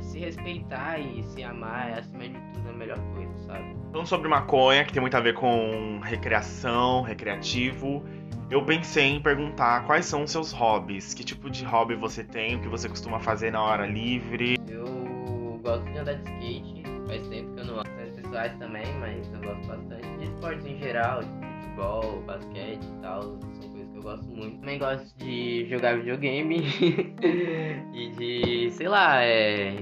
se 0.00 0.18
respeitar 0.18 0.98
e 0.98 1.22
se 1.22 1.42
amar, 1.42 1.90
é, 1.90 1.98
acima 2.00 2.28
de 2.28 2.38
tudo, 2.52 2.68
a 2.68 2.72
melhor 2.72 2.98
coisa, 3.14 3.38
sabe? 3.46 3.76
Falando 3.90 4.06
sobre 4.06 4.28
maconha, 4.28 4.84
que 4.84 4.92
tem 4.92 5.00
muito 5.00 5.16
a 5.16 5.20
ver 5.20 5.34
com 5.34 6.00
recreação, 6.02 7.02
recreativo, 7.02 8.04
eu 8.50 8.64
pensei 8.64 9.06
em 9.06 9.20
perguntar 9.20 9.86
quais 9.86 10.04
são 10.04 10.24
os 10.24 10.30
seus 10.30 10.52
hobbies. 10.52 11.14
Que 11.14 11.24
tipo 11.24 11.48
de 11.48 11.64
hobby 11.64 11.94
você 11.94 12.22
tem, 12.22 12.56
o 12.56 12.60
que 12.60 12.68
você 12.68 12.88
costuma 12.88 13.18
fazer 13.18 13.50
na 13.50 13.62
hora 13.62 13.86
livre? 13.86 14.58
Eu 14.68 15.58
gosto 15.62 15.84
de 15.90 15.98
andar 15.98 16.14
de 16.14 16.30
skate, 16.30 16.81
faz 17.06 17.26
tempo 17.28 17.54
que 17.54 17.60
eu 17.60 17.64
não 17.66 17.74
ando. 17.76 17.90
pessoais 18.16 18.56
também, 18.58 18.86
mas 19.00 19.32
eu 19.32 19.40
gosto 19.40 19.66
bastante 19.66 20.18
de 20.18 20.24
esportes 20.24 20.66
em 20.66 20.78
geral, 20.78 21.20
de 21.20 21.62
futebol, 21.62 22.22
basquete 22.22 22.84
e 22.84 23.02
tal. 23.02 23.22
São 23.22 23.70
coisas 23.70 23.90
que 23.90 23.96
eu 23.96 24.02
gosto 24.02 24.28
muito. 24.28 24.58
Também 24.60 24.78
gosto 24.78 25.18
de 25.18 25.66
jogar 25.68 25.96
videogame 25.96 26.62
e 27.94 28.10
de, 28.10 28.70
sei 28.72 28.88
lá, 28.88 29.22
é, 29.22 29.74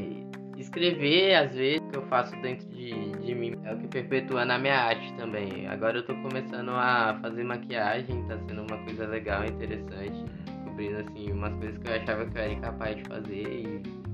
escrever 0.57 1.35
às 1.35 1.55
vezes. 1.55 1.81
Que 1.91 1.97
eu 1.97 2.03
faço 2.07 2.35
dentro 2.43 2.69
de, 2.69 3.13
de 3.13 3.35
mim 3.35 3.55
é 3.65 3.75
o 3.75 3.79
que 3.79 3.89
perpetua 3.89 4.45
na 4.45 4.59
minha 4.59 4.77
arte 4.77 5.13
também. 5.15 5.67
Agora 5.67 5.99
eu 5.99 6.07
tô 6.07 6.15
começando 6.17 6.71
a 6.71 7.19
fazer 7.21 7.45
maquiagem, 7.45 8.23
tá 8.27 8.39
sendo 8.47 8.63
uma 8.63 8.79
coisa 8.85 9.07
legal, 9.07 9.45
interessante. 9.45 10.25
Descobrindo 10.47 10.99
assim 10.99 11.33
umas 11.33 11.55
coisas 11.55 11.79
que 11.79 11.89
eu 11.89 11.95
achava 11.95 12.27
que 12.27 12.39
eu 12.39 12.43
era 12.43 12.53
incapaz 12.53 12.97
de 12.97 13.03
fazer 13.05 13.49
e 13.49 14.10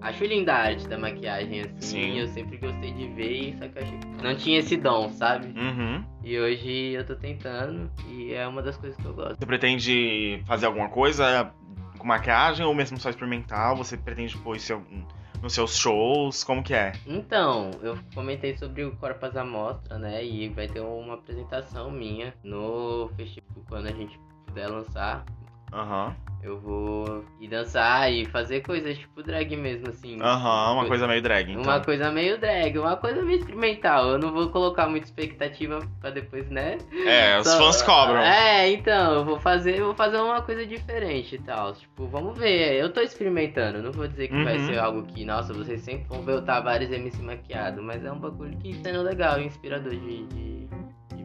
acho 0.00 0.24
linda 0.24 0.52
a 0.52 0.58
arte 0.58 0.88
da 0.88 0.98
maquiagem, 0.98 1.60
assim. 1.60 1.80
Sim. 1.80 2.18
Eu 2.18 2.28
sempre 2.28 2.56
gostei 2.58 2.92
de 2.92 3.08
ver, 3.08 3.56
só 3.58 3.68
que 3.68 3.78
eu 3.78 3.82
achei 3.82 3.98
que 3.98 4.22
não 4.22 4.34
tinha 4.34 4.58
esse 4.58 4.76
dom, 4.76 5.10
sabe? 5.10 5.58
Uhum. 5.58 6.04
E 6.22 6.38
hoje 6.38 6.92
eu 6.92 7.06
tô 7.06 7.14
tentando 7.14 7.90
e 8.08 8.32
é 8.32 8.46
uma 8.46 8.62
das 8.62 8.76
coisas 8.76 8.96
que 8.98 9.04
eu 9.04 9.14
gosto. 9.14 9.36
Você 9.38 9.46
pretende 9.46 10.42
fazer 10.46 10.66
alguma 10.66 10.88
coisa 10.88 11.52
com 11.98 12.06
maquiagem 12.06 12.64
ou 12.64 12.74
mesmo 12.74 12.98
só 12.98 13.10
experimental? 13.10 13.76
Você 13.76 13.96
pretende 13.96 14.36
pôr 14.38 14.56
isso 14.56 14.74
em 14.90 15.04
nos 15.42 15.54
seus 15.54 15.76
shows? 15.76 16.44
Como 16.44 16.62
que 16.62 16.74
é? 16.74 16.92
Então, 17.06 17.70
eu 17.82 17.98
comentei 18.14 18.56
sobre 18.56 18.84
o 18.84 18.94
Corpas 18.96 19.36
à 19.36 19.44
Mostra, 19.44 19.98
né? 19.98 20.24
E 20.24 20.48
vai 20.50 20.68
ter 20.68 20.80
uma 20.80 21.14
apresentação 21.14 21.90
minha 21.90 22.34
no 22.44 23.10
festival 23.16 23.64
quando 23.68 23.86
a 23.86 23.92
gente 23.92 24.18
puder 24.46 24.68
lançar. 24.68 25.24
Aham. 25.72 26.14
Eu 26.42 26.58
vou 26.58 27.22
ir 27.38 27.48
dançar 27.48 28.10
e 28.10 28.24
fazer 28.24 28.60
coisas 28.62 28.96
tipo 28.96 29.22
drag 29.22 29.54
mesmo, 29.56 29.88
assim. 29.90 30.18
Aham, 30.22 30.72
uma 30.72 30.82
Co- 30.84 30.88
coisa 30.88 31.06
meio 31.06 31.20
drag, 31.20 31.50
então. 31.50 31.62
Uma 31.62 31.80
coisa 31.80 32.10
meio 32.10 32.38
drag, 32.40 32.78
uma 32.78 32.96
coisa 32.96 33.22
meio 33.22 33.38
experimental. 33.38 34.08
Eu 34.08 34.18
não 34.18 34.32
vou 34.32 34.48
colocar 34.48 34.88
muita 34.88 35.06
expectativa 35.06 35.80
pra 36.00 36.08
depois, 36.10 36.48
né? 36.48 36.78
É, 37.06 37.38
os 37.38 37.46
Só- 37.46 37.58
fãs 37.58 37.82
cobram. 37.82 38.20
É, 38.22 38.70
então, 38.70 39.14
eu 39.16 39.24
vou 39.24 39.38
fazer, 39.38 39.78
eu 39.78 39.84
vou 39.86 39.94
fazer 39.94 40.16
uma 40.16 40.40
coisa 40.40 40.64
diferente 40.66 41.34
e 41.34 41.38
tal. 41.38 41.74
Tipo, 41.74 42.06
vamos 42.06 42.38
ver. 42.38 42.72
Eu 42.74 42.90
tô 42.90 43.00
experimentando, 43.02 43.82
não 43.82 43.92
vou 43.92 44.08
dizer 44.08 44.28
que 44.28 44.42
vai 44.42 44.56
Uhum. 44.56 44.66
ser 44.66 44.78
algo 44.78 45.02
que, 45.02 45.24
nossa, 45.26 45.52
vocês 45.52 45.82
sempre 45.82 46.06
vão 46.08 46.22
ver 46.22 46.32
o 46.36 46.42
Tavares 46.42 46.90
MC 46.90 47.20
maquiado, 47.22 47.82
mas 47.82 48.02
é 48.04 48.10
um 48.10 48.18
bagulho 48.18 48.56
que 48.58 48.74
tá 48.78 48.88
sendo 48.90 49.02
legal 49.02 49.38
inspirador 49.40 49.90
de, 49.94 50.24
de 50.28 50.70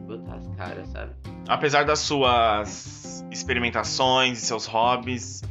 botar 0.06 0.36
as 0.36 0.46
caras, 0.56 0.88
sabe? 0.88 1.12
Apesar 1.48 1.84
das 1.84 1.98
suas 1.98 3.24
experimentações 3.30 4.38
e 4.38 4.46
seus 4.46 4.66
hobbies, 4.66 5.42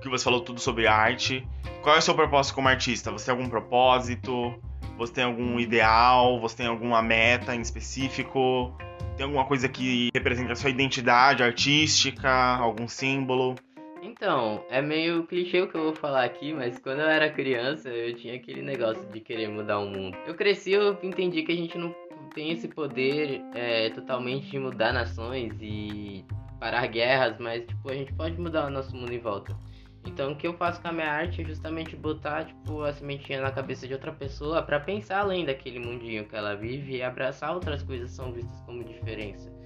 que 0.00 0.08
você 0.08 0.24
falou 0.24 0.40
tudo 0.40 0.60
sobre 0.60 0.86
arte, 0.86 1.46
qual 1.82 1.96
é 1.96 1.98
o 1.98 2.02
seu 2.02 2.14
propósito 2.14 2.54
como 2.54 2.68
artista? 2.68 3.10
Você 3.10 3.26
tem 3.26 3.34
algum 3.34 3.48
propósito? 3.48 4.54
Você 4.98 5.12
tem 5.12 5.24
algum 5.24 5.58
ideal? 5.58 6.38
Você 6.40 6.58
tem 6.58 6.66
alguma 6.66 7.02
meta 7.02 7.54
em 7.54 7.60
específico? 7.60 8.76
Tem 9.16 9.24
alguma 9.24 9.44
coisa 9.44 9.68
que 9.68 10.10
representa 10.14 10.52
a 10.52 10.56
sua 10.56 10.70
identidade 10.70 11.42
artística? 11.42 12.30
Algum 12.30 12.88
símbolo? 12.88 13.54
Então, 14.02 14.64
é 14.70 14.80
meio 14.80 15.24
clichê 15.26 15.60
o 15.60 15.68
que 15.68 15.74
eu 15.74 15.84
vou 15.84 15.94
falar 15.94 16.24
aqui, 16.24 16.54
mas 16.54 16.78
quando 16.78 17.00
eu 17.00 17.08
era 17.08 17.30
criança, 17.30 17.90
eu 17.90 18.14
tinha 18.14 18.34
aquele 18.34 18.62
negócio 18.62 19.06
de 19.12 19.20
querer 19.20 19.48
mudar 19.48 19.78
o 19.78 19.86
mundo. 19.86 20.16
Eu 20.26 20.34
cresci, 20.34 20.72
eu 20.72 20.98
entendi 21.02 21.42
que 21.42 21.52
a 21.52 21.56
gente 21.56 21.76
não 21.76 21.94
tem 22.30 22.52
esse 22.52 22.68
poder 22.68 23.42
é, 23.54 23.90
totalmente 23.90 24.50
de 24.50 24.58
mudar 24.58 24.92
nações 24.92 25.54
e 25.60 26.24
parar 26.58 26.86
guerras, 26.86 27.38
mas 27.38 27.64
tipo, 27.66 27.90
a 27.90 27.94
gente 27.94 28.12
pode 28.12 28.40
mudar 28.40 28.66
o 28.66 28.70
nosso 28.70 28.94
mundo 28.94 29.12
em 29.12 29.18
volta. 29.18 29.56
Então, 30.06 30.32
o 30.32 30.36
que 30.36 30.46
eu 30.46 30.54
faço 30.54 30.80
com 30.80 30.88
a 30.88 30.92
minha 30.92 31.10
arte 31.10 31.42
é 31.42 31.44
justamente 31.44 31.94
botar, 31.94 32.44
tipo, 32.44 32.82
a 32.82 32.92
sementinha 32.92 33.42
na 33.42 33.50
cabeça 33.50 33.86
de 33.86 33.92
outra 33.92 34.12
pessoa 34.12 34.62
pra 34.62 34.80
pensar 34.80 35.20
além 35.20 35.44
daquele 35.44 35.78
mundinho 35.78 36.26
que 36.26 36.34
ela 36.34 36.56
vive 36.56 36.96
e 36.96 37.02
abraçar 37.02 37.52
outras 37.54 37.82
coisas 37.82 38.10
que 38.10 38.16
são 38.16 38.32
vistas 38.32 38.60
como 38.62 38.82
diferença 38.82 39.59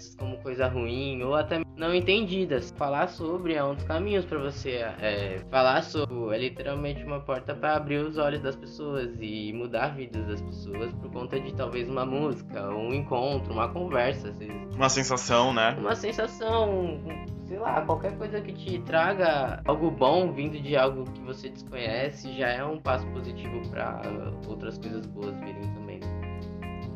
vistas 0.00 0.14
como 0.16 0.38
coisa 0.38 0.66
ruim 0.66 1.22
ou 1.22 1.34
até 1.34 1.60
não 1.76 1.94
entendidas. 1.94 2.72
Falar 2.76 3.08
sobre 3.08 3.54
é 3.54 3.62
um 3.64 3.74
dos 3.74 3.84
caminhos 3.84 4.24
para 4.24 4.38
você 4.38 4.84
é, 5.00 5.40
falar 5.50 5.82
sobre. 5.82 6.34
É 6.34 6.38
literalmente 6.38 7.04
uma 7.04 7.20
porta 7.20 7.54
para 7.54 7.76
abrir 7.76 7.98
os 7.98 8.16
olhos 8.16 8.40
das 8.40 8.56
pessoas 8.56 9.10
e 9.20 9.52
mudar 9.52 9.94
vidas 9.94 10.26
das 10.26 10.40
pessoas 10.40 10.92
por 10.94 11.10
conta 11.10 11.38
de 11.38 11.54
talvez 11.54 11.88
uma 11.88 12.06
música, 12.06 12.68
um 12.70 12.94
encontro, 12.94 13.52
uma 13.52 13.68
conversa, 13.68 14.30
vezes. 14.32 14.74
Uma 14.74 14.88
sensação, 14.88 15.52
né? 15.52 15.76
uma 15.78 15.94
sensação, 15.94 17.00
sei 17.44 17.58
lá, 17.58 17.82
qualquer 17.82 18.16
coisa 18.16 18.40
que 18.40 18.52
te 18.52 18.78
traga 18.80 19.60
algo 19.66 19.90
bom 19.90 20.32
vindo 20.32 20.60
de 20.60 20.76
algo 20.76 21.04
que 21.10 21.20
você 21.20 21.48
desconhece 21.50 22.32
já 22.38 22.48
é 22.48 22.64
um 22.64 22.78
passo 22.78 23.06
positivo 23.08 23.60
para 23.68 24.00
outras 24.48 24.78
coisas 24.78 25.04
boas 25.06 25.34
virem 25.40 25.62
também. 25.74 25.89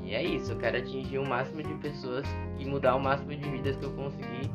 E 0.04 0.14
é 0.14 0.22
isso, 0.22 0.52
eu 0.52 0.56
quero 0.58 0.76
atingir 0.76 1.18
o 1.18 1.26
máximo 1.28 1.62
de 1.62 1.74
pessoas 1.74 2.26
e 2.58 2.64
mudar 2.66 2.94
o 2.94 3.00
máximo 3.00 3.34
de 3.34 3.48
vidas 3.48 3.76
que 3.76 3.84
eu 3.84 3.90
conseguir. 3.92 4.50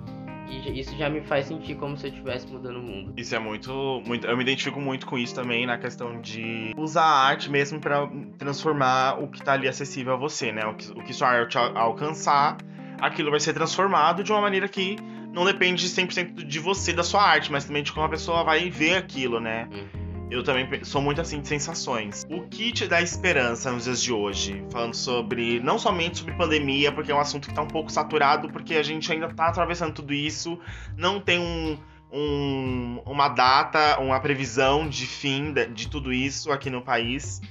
E 0.48 0.79
isso 0.79 0.96
já 0.98 1.10
me 1.10 1.22
faz 1.22 1.46
sentir 1.46 1.75
como 1.75 1.96
se 1.96 2.08
eu 2.08 2.12
estivesse 2.12 2.48
mudando 2.48 2.77
o 2.77 2.82
mundo. 2.82 3.13
Isso 3.15 3.36
é 3.36 3.39
muito, 3.39 4.01
muito. 4.06 4.25
Eu 4.25 4.36
me 4.36 4.41
identifico 4.41 4.79
muito 4.82 5.06
com 5.06 5.18
isso 5.18 5.36
também 5.36 5.65
na 5.65 5.77
questão 5.77 6.20
de 6.22 6.74
usar 6.75 7.03
a 7.03 7.27
arte 7.27 7.51
mesmo 7.51 7.79
pra 7.79 8.10
transformar 8.38 9.22
o 9.22 9.27
que 9.27 9.44
tá 9.44 9.53
ali 9.53 9.68
acessível 9.68 10.13
a 10.13 10.18
você, 10.18 10.51
né? 10.51 10.65
O 10.65 10.74
que, 10.74 10.91
o 10.91 11.03
que 11.03 11.13
sua 11.13 11.27
arte 11.29 11.56
al- 11.58 11.77
alcançar, 11.77 12.58
aquilo 13.00 13.29
vai 13.29 13.39
ser 13.39 13.53
transformado 13.53 14.24
de 14.24 14.32
uma 14.32 14.41
maneira 14.41 14.68
que 14.68 14.96
não 15.32 15.46
depende 15.46 15.88
100% 15.88 16.44
de 16.44 16.60
você, 16.60 16.94
da 16.94 17.03
sua 17.03 17.22
arte, 17.22 17.51
mas 17.51 17.65
também 17.65 17.84
de 17.84 17.91
como 17.91 18.06
a 18.08 18.10
pessoa 18.10 18.44
vai 18.44 18.72
ver 18.72 18.96
aquilo, 18.98 19.39
né? 19.39 19.68
Uhum. 19.72 19.99
Eu 20.29 20.43
também 20.43 20.83
sou 20.83 21.01
muito 21.01 21.19
assim 21.19 21.41
de 21.41 21.48
sensações. 21.48 22.25
O 22.29 22.41
que 22.48 22.71
te 22.71 22.88
dá 22.88 23.01
esperança 23.01 23.71
nos 23.71 23.86
dias 23.86 24.01
de 24.01 24.13
hoje? 24.13 24.63
Falando 24.71 24.93
sobre. 24.93 25.59
Não 25.59 25.79
somente 25.79 26.19
sobre 26.19 26.33
pandemia, 26.36 26.91
porque 26.91 27.12
é 27.12 27.15
um 27.15 27.19
assunto 27.19 27.48
que 27.50 27.53
tá 27.55 27.63
um 27.63 27.67
pouco 27.67 27.91
saturado, 27.91 28.48
porque 28.50 28.75
a 28.75 28.83
gente 28.83 29.12
ainda 29.12 29.27
tá 29.33 29.48
atravessando 29.48 29.93
tudo 29.93 30.13
isso. 30.13 30.59
Não 30.95 31.19
tem 31.19 31.39
um, 31.39 31.77
um- 32.12 33.01
uma 33.07 33.27
data, 33.27 34.00
uma 34.00 34.19
previsão 34.19 34.88
de 34.88 35.07
fim 35.07 35.51
de, 35.51 35.65
de 35.65 35.88
tudo 35.88 36.13
isso 36.13 36.51
aqui 36.51 36.69
no 36.69 36.81
país. 36.83 37.41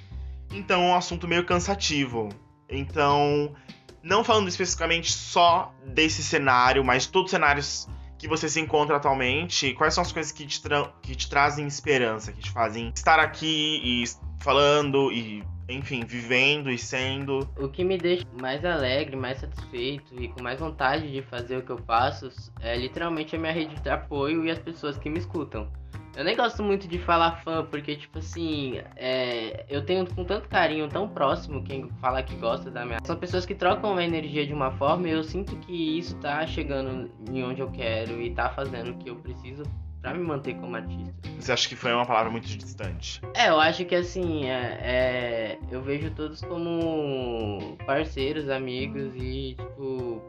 Então 0.53 0.81
é 0.83 0.87
um 0.87 0.95
assunto 0.95 1.27
meio 1.27 1.45
cansativo. 1.45 2.29
Então, 2.69 3.55
não 4.03 4.23
falando 4.23 4.47
especificamente 4.49 5.13
só 5.13 5.75
desse 5.85 6.23
cenário, 6.23 6.85
mas 6.85 7.07
todos 7.07 7.27
os 7.27 7.31
cenários 7.33 7.89
que 8.19 8.27
você 8.27 8.49
se 8.49 8.61
encontra 8.61 8.97
atualmente, 8.97 9.73
quais 9.75 9.95
são 9.95 10.03
as 10.03 10.11
coisas 10.11 10.33
que 10.33 10.45
te, 10.45 10.61
que 11.03 11.15
te 11.15 11.31
trazem 11.31 11.67
esperança, 11.67 12.33
que 12.33 12.41
te 12.41 12.51
fazem 12.51 12.93
estar 12.95 13.21
aqui 13.21 13.81
e 13.83 14.05
falando 14.41 15.13
e, 15.13 15.45
enfim, 15.69 16.05
vivendo 16.05 16.71
e 16.71 16.77
sendo. 16.77 17.49
O 17.57 17.69
que 17.69 17.85
me 17.85 17.97
deixa 17.97 18.27
mais 18.41 18.65
alegre, 18.65 19.17
mais 19.17 19.39
satisfeito 19.39 20.21
e 20.21 20.29
com 20.29 20.43
mais 20.43 20.59
vontade 20.59 21.11
de 21.11 21.23
fazer 21.23 21.59
o 21.59 21.63
que 21.63 21.71
eu 21.71 21.79
faço 21.79 22.31
é 22.61 22.77
literalmente 22.77 23.37
a 23.37 23.39
minha 23.39 23.53
rede 23.53 23.81
de 23.81 23.89
apoio 23.89 24.45
e 24.45 24.51
as 24.51 24.59
pessoas 24.59 24.99
que 24.99 25.09
me 25.09 25.19
escutam. 25.19 25.71
Eu 26.19 26.25
nem 26.25 26.35
gosto 26.35 26.65
muito 26.65 26.89
de 26.89 26.99
falar 26.99 27.37
fã, 27.45 27.65
porque, 27.65 27.95
tipo 27.95 28.19
assim, 28.19 28.81
é, 28.97 29.65
eu 29.69 29.87
tenho 29.87 30.05
com 30.05 30.25
tanto 30.25 30.49
carinho, 30.49 30.89
tão 30.89 31.09
próximo, 31.09 31.63
quem 31.63 31.89
fala 32.01 32.25
que 32.25 32.35
gosta 32.35 32.69
da 32.73 32.85
minha. 32.85 32.99
São 33.05 33.17
pessoas 33.17 33.47
que 33.47 33.55
trocam 33.55 33.97
a 33.97 34.03
energia 34.03 34.45
de 34.45 34.53
uma 34.53 34.73
forma 34.73 35.07
e 35.07 35.13
eu 35.13 35.23
sinto 35.23 35.55
que 35.59 35.97
isso 35.97 36.17
tá 36.17 36.45
chegando 36.45 37.09
em 37.31 37.45
onde 37.45 37.61
eu 37.61 37.71
quero 37.71 38.21
e 38.21 38.35
tá 38.35 38.51
fazendo 38.51 38.91
o 38.91 38.95
que 38.99 39.09
eu 39.09 39.15
preciso 39.15 39.63
pra 40.03 40.13
me 40.13 40.25
manter 40.25 40.55
como 40.55 40.75
artista. 40.75 41.15
Você 41.39 41.53
acha 41.53 41.69
que 41.69 41.77
foi 41.77 41.93
uma 41.93 42.05
palavra 42.05 42.33
muito 42.33 42.49
distante? 42.49 43.21
É, 43.33 43.51
eu 43.51 43.61
acho 43.61 43.85
que 43.85 43.95
assim, 43.95 44.47
é, 44.47 44.79
é, 44.83 45.59
eu 45.71 45.81
vejo 45.81 46.11
todos 46.11 46.41
como 46.41 47.77
parceiros, 47.87 48.49
amigos 48.49 49.13
e, 49.15 49.55
tipo, 49.55 50.21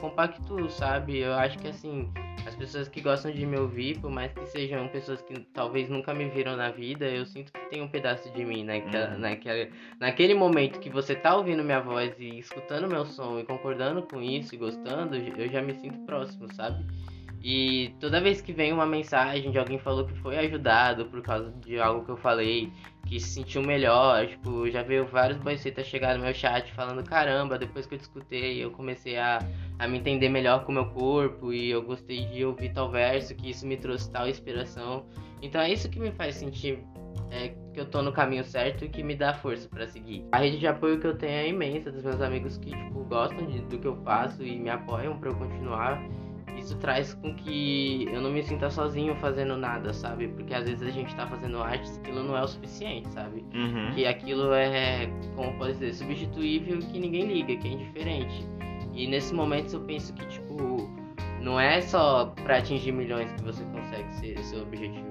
eu 0.00 0.08
compactuo, 0.08 0.70
sabe? 0.70 1.18
Eu 1.18 1.34
acho 1.34 1.58
que 1.58 1.68
assim, 1.68 2.10
as 2.46 2.54
pessoas 2.54 2.88
que 2.88 3.00
gostam 3.00 3.30
de 3.30 3.44
me 3.44 3.56
ouvir, 3.58 3.98
por 3.98 4.10
mais 4.10 4.32
que 4.32 4.46
sejam 4.46 4.88
pessoas 4.88 5.20
que 5.22 5.40
talvez 5.52 5.88
nunca 5.88 6.14
me 6.14 6.28
viram 6.28 6.56
na 6.56 6.70
vida, 6.70 7.06
eu 7.06 7.26
sinto 7.26 7.52
que 7.52 7.60
tem 7.68 7.82
um 7.82 7.88
pedaço 7.88 8.30
de 8.32 8.44
mim 8.44 8.64
naquela, 8.64 9.10
Uhum. 9.10 9.18
naquela, 9.18 9.68
naquele 10.00 10.34
momento 10.34 10.80
que 10.80 10.88
você 10.88 11.14
tá 11.14 11.36
ouvindo 11.36 11.62
minha 11.62 11.80
voz 11.80 12.14
e 12.18 12.38
escutando 12.38 12.88
meu 12.88 13.04
som 13.04 13.38
e 13.38 13.44
concordando 13.44 14.02
com 14.02 14.22
isso 14.22 14.54
e 14.54 14.58
gostando, 14.58 15.16
eu 15.16 15.48
já 15.48 15.60
me 15.60 15.74
sinto 15.74 15.98
próximo, 16.06 16.52
sabe? 16.54 16.84
E 17.42 17.94
toda 17.98 18.20
vez 18.20 18.40
que 18.42 18.52
vem 18.52 18.72
uma 18.72 18.84
mensagem 18.84 19.50
de 19.50 19.58
alguém 19.58 19.78
falou 19.78 20.04
que 20.06 20.14
foi 20.18 20.36
ajudado 20.38 21.06
por 21.06 21.22
causa 21.22 21.50
de 21.52 21.80
algo 21.80 22.04
que 22.04 22.10
eu 22.10 22.16
falei, 22.16 22.70
que 23.06 23.18
se 23.18 23.30
sentiu 23.30 23.62
melhor, 23.62 24.26
tipo, 24.26 24.68
já 24.70 24.82
veio 24.82 25.06
vários 25.06 25.38
boicetas 25.38 25.86
chegar 25.86 26.16
no 26.18 26.24
meu 26.24 26.34
chat 26.34 26.70
falando, 26.74 27.02
caramba, 27.02 27.58
depois 27.58 27.86
que 27.86 27.94
eu 27.94 27.98
te 27.98 28.02
escutei, 28.02 28.62
eu 28.62 28.70
comecei 28.70 29.16
a, 29.18 29.38
a 29.78 29.88
me 29.88 29.98
entender 29.98 30.28
melhor 30.28 30.64
com 30.64 30.72
o 30.72 30.74
meu 30.74 30.86
corpo 30.90 31.50
e 31.52 31.70
eu 31.70 31.82
gostei 31.82 32.26
de 32.26 32.44
ouvir 32.44 32.74
tal 32.74 32.90
verso, 32.90 33.34
que 33.34 33.50
isso 33.50 33.66
me 33.66 33.76
trouxe 33.78 34.10
tal 34.12 34.28
inspiração. 34.28 35.06
Então 35.40 35.60
é 35.62 35.72
isso 35.72 35.88
que 35.88 35.98
me 35.98 36.12
faz 36.12 36.34
sentir 36.34 36.78
é, 37.30 37.54
que 37.72 37.80
eu 37.80 37.86
tô 37.86 38.02
no 38.02 38.12
caminho 38.12 38.44
certo 38.44 38.84
e 38.84 38.88
que 38.88 39.02
me 39.02 39.14
dá 39.14 39.32
força 39.32 39.66
pra 39.68 39.86
seguir. 39.86 40.24
A 40.32 40.38
rede 40.38 40.58
de 40.58 40.66
apoio 40.66 41.00
que 41.00 41.06
eu 41.06 41.16
tenho 41.16 41.32
é 41.32 41.48
imensa, 41.48 41.90
dos 41.90 42.02
meus 42.02 42.20
amigos 42.20 42.58
que, 42.58 42.70
tipo, 42.70 43.04
gostam 43.04 43.46
de- 43.46 43.62
do 43.62 43.78
que 43.78 43.86
eu 43.86 43.96
faço 44.02 44.44
e 44.44 44.58
me 44.58 44.68
apoiam 44.68 45.18
pra 45.18 45.30
eu 45.30 45.34
continuar 45.36 46.02
isso 46.56 46.76
traz 46.78 47.14
com 47.14 47.34
que 47.34 48.06
eu 48.12 48.20
não 48.20 48.30
me 48.30 48.42
sinta 48.42 48.70
sozinho 48.70 49.14
fazendo 49.16 49.56
nada, 49.56 49.92
sabe? 49.92 50.28
Porque 50.28 50.54
às 50.54 50.68
vezes 50.68 50.82
a 50.86 50.90
gente 50.90 51.14
tá 51.14 51.26
fazendo 51.26 51.62
arte 51.62 51.88
e 51.88 51.98
aquilo 51.98 52.22
não 52.22 52.36
é 52.36 52.42
o 52.42 52.48
suficiente, 52.48 53.08
sabe? 53.12 53.44
Uhum. 53.54 53.92
Que 53.94 54.06
aquilo 54.06 54.52
é, 54.52 55.08
como 55.36 55.56
pode 55.58 55.72
dizer, 55.74 55.94
substituível 55.94 56.78
e 56.78 56.82
que 56.82 56.98
ninguém 56.98 57.26
liga, 57.26 57.56
que 57.56 57.68
é 57.68 57.72
indiferente. 57.72 58.46
E 58.92 59.06
nesses 59.06 59.32
momentos 59.32 59.72
eu 59.72 59.80
penso 59.80 60.12
que, 60.14 60.26
tipo, 60.26 60.90
não 61.40 61.58
é 61.58 61.80
só 61.80 62.26
pra 62.44 62.58
atingir 62.58 62.92
milhões 62.92 63.30
que 63.32 63.42
você 63.42 63.64
consegue 63.64 64.12
ser 64.14 64.38
esse 64.38 64.56
objetivo. 64.56 65.06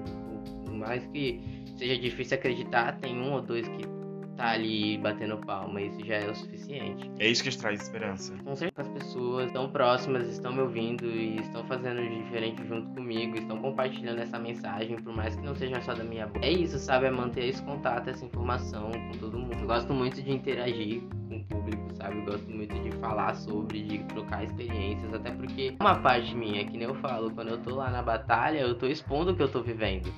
Por 0.64 0.74
mais 0.74 1.06
que 1.08 1.40
seja 1.76 1.98
difícil 1.98 2.36
acreditar, 2.36 2.98
tem 2.98 3.18
um 3.20 3.32
ou 3.32 3.42
dois 3.42 3.66
que 3.68 3.99
tá 4.40 4.52
ali 4.52 4.96
batendo 4.96 5.36
palma, 5.36 5.82
isso 5.82 6.02
já 6.02 6.14
é 6.14 6.30
o 6.30 6.34
suficiente. 6.34 7.10
É 7.18 7.28
isso 7.28 7.44
que 7.44 7.54
traz 7.58 7.82
esperança. 7.82 8.34
Com 8.42 8.56
certeza 8.56 8.88
as 8.88 8.88
pessoas 8.88 9.46
estão 9.48 9.70
próximas, 9.70 10.26
estão 10.28 10.50
me 10.50 10.62
ouvindo 10.62 11.04
e 11.04 11.36
estão 11.36 11.62
fazendo 11.64 12.00
diferente 12.02 12.66
junto 12.66 12.88
comigo, 12.94 13.36
estão 13.36 13.58
compartilhando 13.58 14.18
essa 14.18 14.38
mensagem, 14.38 14.96
por 14.96 15.14
mais 15.14 15.36
que 15.36 15.42
não 15.42 15.54
seja 15.54 15.78
só 15.82 15.92
da 15.92 16.02
minha 16.02 16.26
boca. 16.26 16.40
É 16.42 16.50
isso, 16.50 16.78
sabe? 16.78 17.06
É 17.06 17.10
manter 17.10 17.48
esse 17.48 17.62
contato, 17.62 18.08
essa 18.08 18.24
informação 18.24 18.90
com 18.90 19.18
todo 19.18 19.38
mundo. 19.38 19.58
Eu 19.60 19.66
gosto 19.66 19.92
muito 19.92 20.22
de 20.22 20.32
interagir 20.32 21.02
com 21.28 21.36
o 21.36 21.44
público, 21.44 21.94
sabe? 21.96 22.16
Eu 22.16 22.24
gosto 22.24 22.50
muito 22.50 22.74
de 22.82 22.92
falar 22.92 23.34
sobre, 23.34 23.82
de 23.82 23.98
trocar 24.04 24.42
experiências, 24.42 25.12
até 25.12 25.32
porque 25.32 25.76
uma 25.78 25.96
parte 25.96 26.34
minha, 26.34 26.64
que 26.64 26.78
nem 26.78 26.88
eu 26.88 26.94
falo, 26.94 27.30
quando 27.30 27.48
eu 27.48 27.58
tô 27.58 27.74
lá 27.74 27.90
na 27.90 28.02
batalha, 28.02 28.60
eu 28.60 28.74
tô 28.74 28.86
expondo 28.86 29.32
o 29.32 29.36
que 29.36 29.42
eu 29.42 29.52
tô 29.52 29.60
vivendo. 29.60 30.10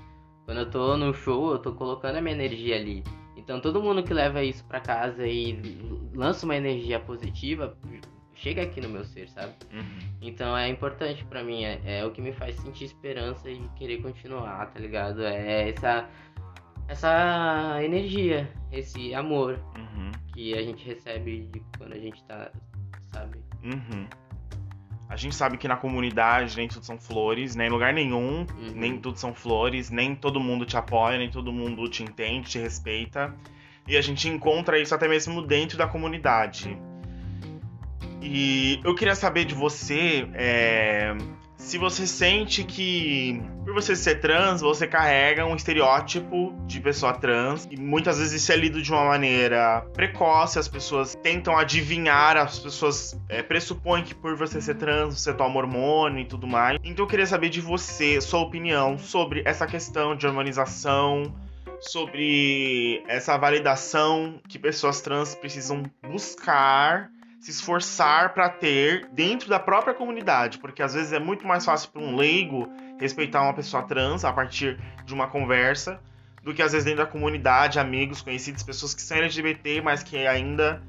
Quando 0.44 0.58
eu 0.58 0.70
tô 0.70 0.96
no 0.96 1.12
show, 1.12 1.50
eu 1.52 1.58
tô 1.58 1.72
colocando 1.72 2.18
a 2.18 2.20
minha 2.20 2.36
energia 2.36 2.76
ali. 2.76 3.02
Então 3.42 3.60
todo 3.60 3.82
mundo 3.82 4.02
que 4.02 4.14
leva 4.14 4.42
isso 4.42 4.64
para 4.64 4.80
casa 4.80 5.26
e 5.26 5.58
lança 6.14 6.44
uma 6.46 6.56
energia 6.56 7.00
positiva, 7.00 7.76
chega 8.34 8.62
aqui 8.62 8.80
no 8.80 8.88
meu 8.88 9.04
ser, 9.04 9.28
sabe? 9.28 9.52
Uhum. 9.72 9.98
Então 10.20 10.56
é 10.56 10.68
importante 10.68 11.24
para 11.24 11.42
mim, 11.42 11.64
é, 11.64 11.80
é, 11.84 12.04
o 12.04 12.12
que 12.12 12.22
me 12.22 12.32
faz 12.32 12.56
sentir 12.56 12.84
esperança 12.84 13.50
e 13.50 13.60
querer 13.76 14.00
continuar, 14.00 14.66
tá 14.66 14.78
ligado? 14.78 15.22
É 15.22 15.70
essa 15.70 16.08
essa 16.88 17.82
energia, 17.82 18.52
esse 18.70 19.14
amor 19.14 19.58
uhum. 19.76 20.12
que 20.34 20.54
a 20.54 20.62
gente 20.62 20.84
recebe 20.86 21.50
quando 21.78 21.94
a 21.94 21.98
gente 21.98 22.22
tá, 22.24 22.50
sabe? 23.12 23.38
Uhum. 23.64 24.06
A 25.08 25.16
gente 25.16 25.34
sabe 25.34 25.58
que 25.58 25.68
na 25.68 25.76
comunidade 25.76 26.56
nem 26.56 26.68
tudo 26.68 26.84
são 26.84 26.98
flores, 26.98 27.54
nem 27.54 27.66
em 27.66 27.70
lugar 27.70 27.92
nenhum, 27.92 28.40
uhum. 28.40 28.72
nem 28.74 28.98
tudo 28.98 29.18
são 29.18 29.34
flores, 29.34 29.90
nem 29.90 30.14
todo 30.14 30.40
mundo 30.40 30.64
te 30.64 30.76
apoia, 30.76 31.18
nem 31.18 31.30
todo 31.30 31.52
mundo 31.52 31.88
te 31.88 32.02
entende, 32.02 32.50
te 32.50 32.58
respeita. 32.58 33.34
E 33.86 33.96
a 33.96 34.00
gente 34.00 34.28
encontra 34.28 34.78
isso 34.78 34.94
até 34.94 35.08
mesmo 35.08 35.42
dentro 35.42 35.76
da 35.76 35.86
comunidade. 35.86 36.78
E 38.22 38.80
eu 38.84 38.94
queria 38.94 39.14
saber 39.14 39.44
de 39.44 39.54
você 39.54 40.28
é, 40.32 41.14
se 41.62 41.78
você 41.78 42.06
sente 42.06 42.64
que, 42.64 43.40
por 43.64 43.72
você 43.72 43.94
ser 43.94 44.16
trans, 44.16 44.60
você 44.60 44.86
carrega 44.86 45.46
um 45.46 45.54
estereótipo 45.54 46.52
de 46.66 46.80
pessoa 46.80 47.14
trans, 47.14 47.68
e 47.70 47.76
muitas 47.76 48.18
vezes 48.18 48.42
isso 48.42 48.52
é 48.52 48.56
lido 48.56 48.82
de 48.82 48.92
uma 48.92 49.04
maneira 49.04 49.80
precoce, 49.94 50.58
as 50.58 50.68
pessoas 50.68 51.14
tentam 51.22 51.56
adivinhar, 51.56 52.36
as 52.36 52.58
pessoas 52.58 53.18
é, 53.28 53.42
pressupõem 53.42 54.02
que 54.02 54.14
por 54.14 54.36
você 54.36 54.60
ser 54.60 54.74
trans, 54.74 55.20
você 55.20 55.32
toma 55.32 55.60
hormônio 55.60 56.20
e 56.20 56.26
tudo 56.26 56.46
mais. 56.46 56.78
Então 56.82 57.04
eu 57.04 57.08
queria 57.08 57.26
saber 57.26 57.48
de 57.48 57.60
você, 57.60 58.20
sua 58.20 58.40
opinião 58.40 58.98
sobre 58.98 59.42
essa 59.46 59.66
questão 59.66 60.16
de 60.16 60.26
hormonização, 60.26 61.32
sobre 61.80 63.02
essa 63.06 63.38
validação 63.38 64.40
que 64.48 64.58
pessoas 64.58 65.00
trans 65.00 65.34
precisam 65.36 65.84
buscar 66.02 67.08
se 67.42 67.50
esforçar 67.50 68.32
para 68.34 68.48
ter 68.48 69.08
dentro 69.08 69.48
da 69.48 69.58
própria 69.58 69.92
comunidade, 69.92 70.58
porque 70.58 70.80
às 70.80 70.94
vezes 70.94 71.12
é 71.12 71.18
muito 71.18 71.44
mais 71.44 71.64
fácil 71.64 71.90
para 71.90 72.00
um 72.00 72.14
leigo 72.14 72.68
respeitar 73.00 73.42
uma 73.42 73.52
pessoa 73.52 73.82
trans 73.82 74.24
a 74.24 74.32
partir 74.32 74.78
de 75.04 75.12
uma 75.12 75.26
conversa 75.26 76.00
do 76.40 76.54
que 76.54 76.62
às 76.62 76.70
vezes 76.70 76.84
dentro 76.84 77.04
da 77.04 77.10
comunidade, 77.10 77.80
amigos, 77.80 78.22
conhecidos, 78.22 78.62
pessoas 78.62 78.94
que 78.94 79.02
são 79.02 79.16
LGBT, 79.16 79.80
mas 79.80 80.04
que 80.04 80.24
ainda 80.24 80.80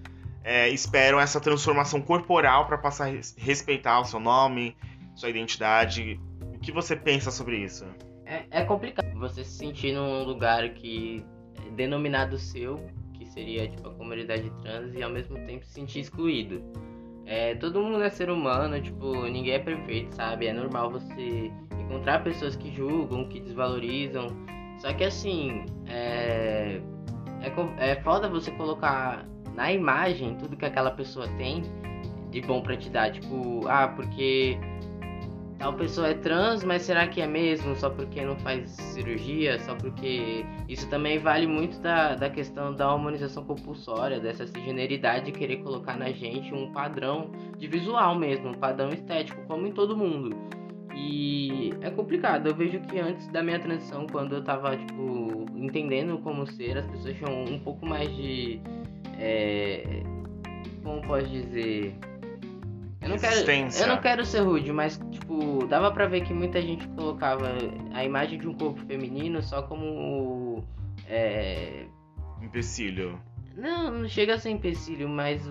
é, 0.43 0.69
esperam 0.69 1.19
essa 1.19 1.41
transformação 1.41 1.99
corporal 1.99 2.67
para 2.67 2.77
passar 2.77 3.07
a 3.07 3.19
respeitar 3.35 3.99
o 3.99 4.05
seu 4.05 4.19
nome, 4.19 4.77
sua 5.15 5.31
identidade. 5.31 6.19
O 6.53 6.59
que 6.59 6.71
você 6.71 6.95
pensa 6.95 7.31
sobre 7.31 7.57
isso? 7.57 7.83
É, 8.27 8.43
é 8.51 8.63
complicado 8.63 9.11
você 9.17 9.43
se 9.43 9.57
sentir 9.57 9.91
num 9.91 10.23
lugar 10.23 10.69
que 10.69 11.25
é 11.65 11.71
denominado 11.71 12.37
seu 12.37 12.79
seria 13.33 13.67
tipo 13.67 13.87
a 13.89 13.93
comunidade 13.93 14.51
trans 14.61 14.93
e 14.93 15.01
ao 15.01 15.09
mesmo 15.09 15.35
tempo 15.45 15.65
se 15.65 15.73
sentir 15.73 15.99
excluído. 15.99 16.61
É, 17.25 17.55
todo 17.55 17.81
mundo 17.81 18.03
é 18.03 18.09
ser 18.09 18.29
humano, 18.29 18.81
tipo, 18.81 19.25
ninguém 19.25 19.53
é 19.53 19.59
perfeito, 19.59 20.13
sabe? 20.13 20.47
É 20.47 20.53
normal 20.53 20.91
você 20.91 21.51
encontrar 21.79 22.23
pessoas 22.23 22.55
que 22.55 22.71
julgam, 22.71 23.27
que 23.29 23.39
desvalorizam. 23.39 24.27
Só 24.79 24.91
que 24.93 25.05
assim, 25.05 25.65
é, 25.87 26.81
é, 27.41 27.91
é 27.91 27.95
foda 28.01 28.29
você 28.29 28.51
colocar 28.51 29.25
na 29.55 29.71
imagem 29.71 30.35
tudo 30.35 30.57
que 30.57 30.65
aquela 30.65 30.91
pessoa 30.91 31.27
tem 31.37 31.63
de 32.29 32.41
bom 32.41 32.61
pra 32.61 32.75
te 32.75 32.89
dar. 32.89 33.11
Tipo, 33.11 33.67
ah, 33.67 33.87
porque 33.87 34.57
tal 35.63 35.73
pessoa 35.73 36.09
é 36.09 36.13
trans, 36.13 36.61
mas 36.61 36.81
será 36.81 37.07
que 37.07 37.21
é 37.21 37.27
mesmo? 37.27 37.73
Só 37.77 37.89
porque 37.89 38.21
não 38.21 38.35
faz 38.35 38.69
cirurgia? 38.69 39.57
Só 39.59 39.73
porque. 39.75 40.45
Isso 40.67 40.89
também 40.89 41.19
vale 41.19 41.47
muito 41.47 41.79
da, 41.79 42.15
da 42.15 42.29
questão 42.29 42.73
da 42.73 42.93
humanização 42.93 43.45
compulsória, 43.45 44.19
dessa 44.19 44.45
cisgeneridade 44.45 45.27
de 45.27 45.31
querer 45.31 45.57
colocar 45.57 45.97
na 45.97 46.11
gente 46.11 46.53
um 46.53 46.73
padrão 46.73 47.31
de 47.57 47.67
visual 47.67 48.13
mesmo, 48.19 48.49
um 48.49 48.53
padrão 48.53 48.89
estético, 48.89 49.41
como 49.47 49.65
em 49.65 49.71
todo 49.71 49.95
mundo. 49.95 50.35
E 50.93 51.71
é 51.81 51.89
complicado. 51.89 52.47
Eu 52.47 52.55
vejo 52.55 52.81
que 52.81 52.99
antes 52.99 53.25
da 53.27 53.41
minha 53.41 53.59
transição, 53.59 54.05
quando 54.05 54.35
eu 54.35 54.43
tava, 54.43 54.75
tipo, 54.75 55.45
entendendo 55.55 56.17
como 56.19 56.45
ser, 56.45 56.77
as 56.77 56.85
pessoas 56.87 57.15
tinham 57.15 57.45
um 57.45 57.59
pouco 57.59 57.85
mais 57.85 58.13
de. 58.13 58.59
É, 59.17 60.03
como 60.83 61.01
pode 61.03 61.29
dizer? 61.29 61.95
Eu 63.03 63.09
não, 63.09 63.17
quero, 63.17 63.51
eu 63.81 63.87
não 63.87 64.01
quero 64.01 64.25
ser 64.25 64.39
rude, 64.39 64.71
mas, 64.71 64.97
tipo, 65.11 65.65
dava 65.67 65.91
pra 65.91 66.07
ver 66.07 66.21
que 66.21 66.33
muita 66.33 66.61
gente 66.61 66.87
colocava 66.89 67.49
a 67.93 68.03
imagem 68.03 68.39
de 68.39 68.47
um 68.47 68.53
corpo 68.53 68.79
feminino 68.85 69.41
só 69.41 69.61
como. 69.63 70.63
É... 71.07 71.85
Empecilho. 72.41 73.19
Não, 73.55 73.91
não 73.91 74.07
chega 74.07 74.35
a 74.35 74.39
ser 74.39 74.51
empecilho, 74.51 75.09
mas 75.09 75.41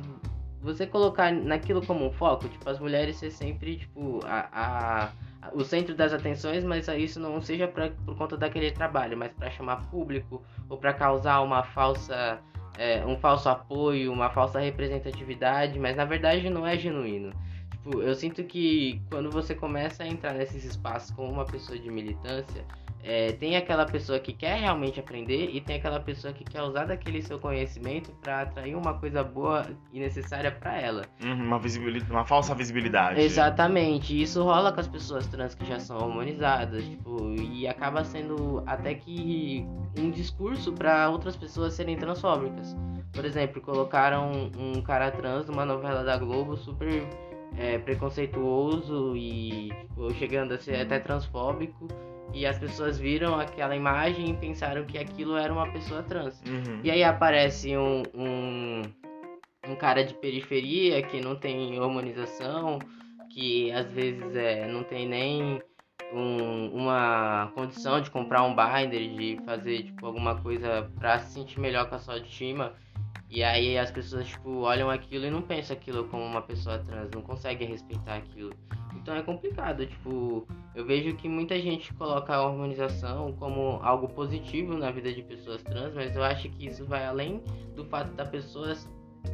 você 0.62 0.87
colocar 0.87 1.31
naquilo 1.33 1.85
como 1.85 2.07
um 2.07 2.12
foco, 2.12 2.49
tipo, 2.49 2.69
as 2.69 2.79
mulheres 2.79 3.17
ser 3.17 3.31
sempre, 3.31 3.77
tipo, 3.77 4.21
a, 4.25 4.49
a, 4.53 5.53
o 5.53 5.62
centro 5.62 5.95
das 5.95 6.12
atenções, 6.12 6.65
mas 6.65 6.88
isso 6.88 7.21
não 7.21 7.41
seja 7.43 7.69
pra, 7.69 7.91
por 7.91 8.17
conta 8.17 8.37
daquele 8.37 8.71
trabalho, 8.71 9.17
mas 9.17 9.33
para 9.33 9.51
chamar 9.51 9.88
público 9.91 10.43
ou 10.69 10.79
para 10.79 10.95
causar 10.95 11.41
uma 11.43 11.62
falsa 11.62 12.41
é, 12.79 13.05
um 13.05 13.17
falso 13.17 13.49
apoio, 13.49 14.13
uma 14.13 14.31
falsa 14.31 14.61
representatividade, 14.61 15.79
mas 15.79 15.97
na 15.97 16.05
verdade 16.05 16.49
não 16.49 16.67
é 16.67 16.77
genuíno. 16.77 17.33
Tipo, 17.71 18.01
eu 18.01 18.15
sinto 18.15 18.45
que 18.45 19.01
quando 19.11 19.31
você 19.31 19.55
começa 19.55 20.05
a 20.05 20.07
entrar 20.07 20.35
nesses 20.35 20.65
espaços 20.65 21.11
como 21.11 21.31
uma 21.31 21.45
pessoa 21.45 21.79
de 21.79 21.91
militância, 21.91 22.65
é, 23.03 23.33
tem 23.33 23.57
aquela 23.57 23.85
pessoa 23.85 24.19
que 24.21 24.33
quer 24.33 24.61
realmente 24.61 25.01
aprender 25.01 25.51
e 25.53 25.61
tem 25.61 25.77
aquela 25.77 25.99
pessoa 25.99 26.33
que 26.33 26.45
quer 26.45 26.62
usar 26.62 26.85
daquele 26.85 27.21
seu 27.21 27.38
conhecimento 27.38 28.12
para 28.23 28.43
atrair 28.43 28.77
uma 28.77 28.95
coisa 28.95 29.25
boa 29.25 29.67
e 29.93 29.99
necessária 29.99 30.53
para 30.53 30.81
ela. 30.81 31.03
Uhum, 31.23 31.35
uma 31.35 31.59
visibilidade, 31.59 32.11
uma 32.11 32.25
falsa 32.25 32.55
visibilidade. 32.55 33.21
Exatamente. 33.21 34.21
Isso 34.21 34.43
rola 34.45 34.73
com 34.73 34.81
as 34.81 34.87
pessoas 34.87 35.27
trans 35.27 35.55
que 35.55 35.65
já 35.67 35.81
são 35.81 35.99
hormonizadas, 35.99 36.85
tipo, 36.85 37.35
e 37.35 37.67
acaba 37.67 38.05
sendo 38.05 38.62
até 38.67 38.95
que 38.95 39.67
um 39.99 40.11
discurso 40.11 40.73
para 40.73 41.11
outras 41.11 41.37
pessoas 41.37 41.75
serem 41.75 41.97
transfóbicas. 41.97 42.77
Por 43.12 43.25
exemplo, 43.25 43.61
colocaram 43.61 44.51
um 44.57 44.81
cara 44.81 45.11
trans 45.11 45.47
numa 45.47 45.67
novela 45.67 46.05
da 46.05 46.17
Globo 46.17 46.57
super 46.57 47.05
é, 47.59 47.79
preconceituoso 47.79 49.17
e 49.17 49.71
tipo, 49.71 50.15
chegando 50.15 50.55
a 50.55 50.59
ser 50.59 50.77
até 50.77 50.99
transfóbico 50.99 51.88
e 52.35 52.47
as 52.47 52.59
pessoas 52.59 52.99
viram 52.99 53.38
aquela 53.38 53.77
imagem 53.77 54.31
e 54.31 54.35
pensaram 54.35 54.85
que 54.85 54.99
aquilo 54.99 55.37
era 55.37 55.53
uma 55.53 55.71
pessoa 55.71 56.03
trans. 56.03 56.42
Uhum. 56.47 56.81
E 56.83 56.90
aí 56.90 57.05
aparece 57.05 57.77
um, 57.77 58.03
um, 58.14 58.83
um, 59.68 59.77
cara 59.77 60.05
de 60.05 60.14
periferia 60.14 61.03
que 61.03 61.21
não 61.21 61.37
tem 61.37 61.79
hormonização, 61.79 62.79
que 63.31 63.71
às 63.73 63.90
vezes 63.92 64.35
é, 64.35 64.66
não 64.66 64.83
tem 64.83 65.07
nem 65.07 65.62
um, 66.12 66.68
uma 66.75 67.51
condição 67.55 68.01
de 68.01 68.11
comprar 68.11 68.42
um 68.45 68.55
binder, 68.55 69.14
de 69.14 69.38
fazer 69.45 69.85
tipo, 69.85 70.07
alguma 70.07 70.37
coisa 70.40 70.90
para 70.99 71.18
se 71.21 71.35
sentir 71.35 71.61
melhor 71.61 71.88
com 71.88 71.95
a 71.95 71.99
sua 71.99 72.14
autoestima. 72.14 72.73
E 73.29 73.42
aí 73.42 73.79
as 73.79 73.90
pessoas 73.90 74.27
tipo, 74.27 74.61
olham 74.61 74.90
aquilo 74.90 75.25
e 75.25 75.31
não 75.31 75.40
pensam 75.40 75.75
aquilo 75.75 76.05
como 76.09 76.23
uma 76.23 76.42
pessoa 76.42 76.79
trans, 76.79 77.11
não 77.14 77.23
conseguem 77.23 77.66
respeitar 77.66 78.16
aquilo. 78.16 78.53
Então 79.03 79.17
é 79.17 79.23
complicado, 79.23 79.85
tipo, 79.85 80.47
eu 80.77 80.87
vejo 80.87 81.17
que 81.17 81.29
muita 81.29 81.61
gente 81.61 81.93
coloca 81.95 82.33
a 82.33 82.47
hormonização 82.47 83.33
como 83.33 83.81
algo 83.83 84.09
positivo 84.09 84.79
na 84.79 84.93
vida 84.93 85.12
de 85.12 85.23
pessoas 85.23 85.61
trans, 85.65 85.93
mas 85.93 86.15
eu 86.15 86.23
acho 86.23 86.49
que 86.49 86.67
isso 86.67 86.87
vai 86.87 87.05
além 87.05 87.43
do 87.75 87.85
fato 87.85 88.12
da 88.12 88.25
pessoa 88.25 88.73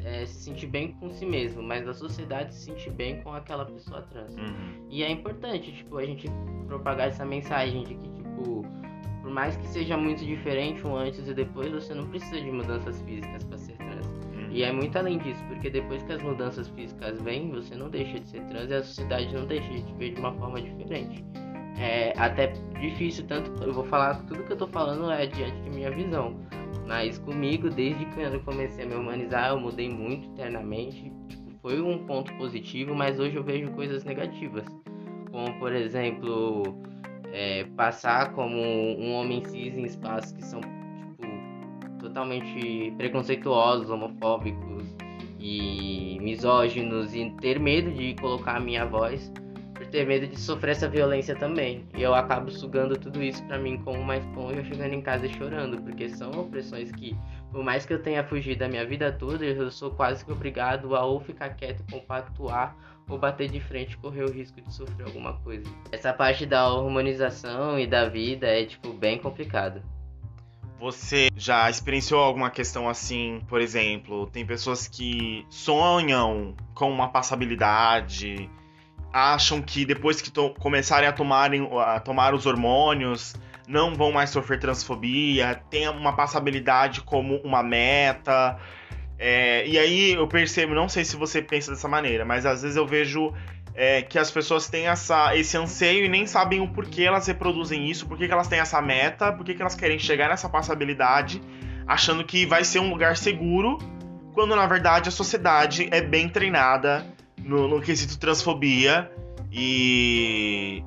é, 0.05 0.25
se 0.25 0.45
sentir 0.45 0.69
bem 0.69 0.93
com 0.93 1.11
si 1.11 1.27
mesmo, 1.27 1.63
mas 1.63 1.85
da 1.85 1.93
sociedade 1.93 2.55
se 2.55 2.65
sentir 2.65 2.91
bem 2.91 3.21
com 3.21 3.33
aquela 3.35 3.67
pessoa 3.67 4.01
trans. 4.03 4.35
Uhum. 4.37 4.87
E 4.89 5.03
é 5.03 5.11
importante, 5.11 5.71
tipo, 5.71 5.99
a 5.99 6.05
gente 6.05 6.29
propagar 6.67 7.09
essa 7.09 7.27
mensagem 7.27 7.85
de 7.85 7.95
que, 7.95 8.09
tipo, 8.11 8.65
por 9.21 9.31
mais 9.31 9.55
que 9.55 9.67
seja 9.67 9.99
muito 9.99 10.25
diferente 10.25 10.87
um 10.87 10.97
antes 10.97 11.29
e 11.29 11.35
depois, 11.35 11.71
você 11.71 11.93
não 11.93 12.07
precisa 12.09 12.41
de 12.41 12.51
mudanças 12.51 13.03
físicas 13.03 13.45
para 13.45 13.59
ser 13.59 13.77
e 14.51 14.63
é 14.63 14.73
muito 14.73 14.97
além 14.97 15.19
disso, 15.19 15.43
porque 15.49 15.71
depois 15.71 16.03
que 16.03 16.13
as 16.13 16.23
mudanças 16.23 16.69
físicas 16.69 17.21
vêm, 17.21 17.51
você 17.51 17.75
não 17.75 17.89
deixa 17.91 18.19
de 18.19 18.29
ser 18.29 18.41
trans 18.47 18.71
e 18.71 18.75
a 18.75 18.83
sociedade 18.83 19.35
não 19.35 19.47
deixa 19.47 19.69
de 19.69 19.83
te 19.83 19.95
ver 19.95 20.15
de 20.15 20.21
uma 20.21 20.33
forma 20.35 20.61
diferente. 20.61 21.25
é 21.79 22.13
até 22.17 22.53
difícil, 22.81 23.25
tanto 23.27 23.63
eu 23.63 23.73
vou 23.73 23.85
falar 23.85 24.15
tudo 24.27 24.43
que 24.43 24.53
eu 24.53 24.57
tô 24.57 24.67
falando 24.67 25.11
é 25.11 25.27
diante 25.27 25.61
de 25.63 25.71
minha 25.71 25.91
visão. 25.91 26.37
Mas 26.87 27.19
comigo, 27.19 27.69
desde 27.69 28.05
que 28.07 28.21
eu 28.21 28.41
comecei 28.41 28.85
a 28.85 28.89
me 28.89 28.95
humanizar, 28.95 29.51
eu 29.51 29.61
mudei 29.61 29.91
muito 29.91 30.27
internamente. 30.29 31.13
Tipo, 31.29 31.51
foi 31.61 31.81
um 31.81 32.07
ponto 32.07 32.33
positivo, 32.39 32.95
mas 32.95 33.21
hoje 33.21 33.37
eu 33.37 33.45
vejo 33.45 33.71
coisas 33.73 34.05
negativas. 34.05 34.65
Como, 35.31 35.59
por 35.59 35.73
exemplo, 35.73 36.63
é, 37.33 37.65
passar 37.77 38.33
como 38.33 38.57
um 38.57 39.13
homem 39.13 39.45
cis 39.45 39.77
em 39.77 39.85
espaços 39.85 40.33
que 40.33 40.45
são 40.45 40.61
totalmente 42.19 42.93
preconceituosos, 42.97 43.91
homofóbicos 43.91 44.85
e 45.39 46.19
misóginos 46.21 47.15
e 47.15 47.31
ter 47.41 47.61
medo 47.61 47.93
de 47.93 48.15
colocar 48.15 48.57
a 48.57 48.61
minha 48.61 48.85
voz 48.85 49.33
por 49.73 49.87
ter 49.87 50.05
medo 50.05 50.27
de 50.27 50.39
sofrer 50.39 50.73
essa 50.73 50.89
violência 50.89 51.37
também. 51.37 51.85
E 51.97 52.03
eu 52.03 52.13
acabo 52.13 52.51
sugando 52.51 52.99
tudo 52.99 53.23
isso 53.23 53.43
para 53.45 53.57
mim 53.57 53.79
como 53.85 54.01
uma 54.01 54.17
esponja, 54.17 54.65
chegando 54.65 54.95
em 54.95 55.01
casa 55.01 55.29
chorando, 55.29 55.81
porque 55.81 56.09
são 56.09 56.33
opressões 56.33 56.91
que, 56.91 57.17
por 57.53 57.63
mais 57.63 57.87
que 57.87 57.95
eu 57.95 58.03
tenha 58.03 58.25
fugido 58.25 58.59
da 58.59 58.69
minha 58.69 58.85
vida 58.85 59.13
toda, 59.13 59.45
eu 59.45 59.71
sou 59.71 59.93
quase 59.93 60.25
que 60.25 60.33
obrigado 60.33 60.97
a 60.97 61.05
ou 61.05 61.21
ficar 61.21 61.51
quieto 61.51 61.85
compactuar 61.89 62.77
ou 63.09 63.17
bater 63.17 63.49
de 63.49 63.61
frente 63.61 63.97
correr 63.97 64.25
o 64.25 64.31
risco 64.31 64.61
de 64.61 64.75
sofrer 64.75 65.07
alguma 65.07 65.35
coisa. 65.35 65.65
Essa 65.93 66.13
parte 66.13 66.45
da 66.45 66.69
hormonização 66.69 67.79
e 67.79 67.87
da 67.87 68.09
vida 68.09 68.49
é, 68.49 68.65
tipo, 68.65 68.93
bem 68.93 69.19
complicado. 69.19 69.81
Você 70.79 71.29
já 71.37 71.69
experienciou 71.69 72.21
alguma 72.21 72.51
questão 72.51 72.89
assim, 72.89 73.43
por 73.49 73.61
exemplo, 73.61 74.29
tem 74.29 74.47
pessoas 74.47 74.87
que 74.87 75.45
sonham 75.49 76.55
com 76.73 76.89
uma 76.91 77.09
passabilidade, 77.09 78.49
acham 79.13 79.61
que 79.61 79.85
depois 79.85 80.21
que 80.21 80.31
começarem 80.61 81.09
a, 81.09 81.13
tomarem, 81.13 81.69
a 81.81 81.99
tomar 81.99 82.33
os 82.33 82.47
hormônios, 82.47 83.35
não 83.67 83.95
vão 83.95 84.13
mais 84.13 84.31
sofrer 84.31 84.61
transfobia, 84.61 85.61
tem 85.69 85.89
uma 85.89 86.15
passabilidade 86.15 87.03
como 87.03 87.37
uma 87.39 87.63
meta. 87.63 88.57
É, 89.19 89.67
e 89.67 89.77
aí 89.77 90.13
eu 90.13 90.29
percebo, 90.29 90.75
não 90.75 90.89
sei 90.89 91.05
se 91.05 91.17
você 91.17 91.43
pensa 91.43 91.73
dessa 91.73 91.89
maneira, 91.89 92.25
mas 92.25 92.47
às 92.47 92.63
vezes 92.63 92.77
eu 92.77 92.87
vejo 92.87 93.35
é, 93.81 94.03
que 94.03 94.19
as 94.19 94.29
pessoas 94.29 94.69
têm 94.69 94.89
essa, 94.89 95.37
esse 95.37 95.57
anseio 95.57 96.05
e 96.05 96.09
nem 96.09 96.27
sabem 96.27 96.61
o 96.61 96.67
porquê 96.67 97.05
elas 97.05 97.29
reproduzem 97.29 97.89
isso, 97.89 98.09
por 98.09 98.19
que 98.19 98.25
elas 98.25 98.49
têm 98.49 98.59
essa 98.59 98.83
meta, 98.83 99.33
por 99.33 99.45
que 99.45 99.57
elas 99.59 99.77
querem 99.77 100.01
chegar 100.01 100.29
nessa 100.29 100.49
passabilidade, 100.49 101.41
achando 101.87 102.25
que 102.25 102.45
vai 102.45 102.65
ser 102.65 102.81
um 102.81 102.91
lugar 102.91 103.17
seguro, 103.17 103.79
quando 104.35 104.57
na 104.57 104.67
verdade 104.67 105.09
a 105.09 105.13
sociedade 105.13 105.89
é 105.93 106.01
bem 106.01 106.29
treinada 106.29 107.07
no, 107.39 107.69
no 107.69 107.81
quesito 107.81 108.19
transfobia 108.19 109.13
e 109.53 110.83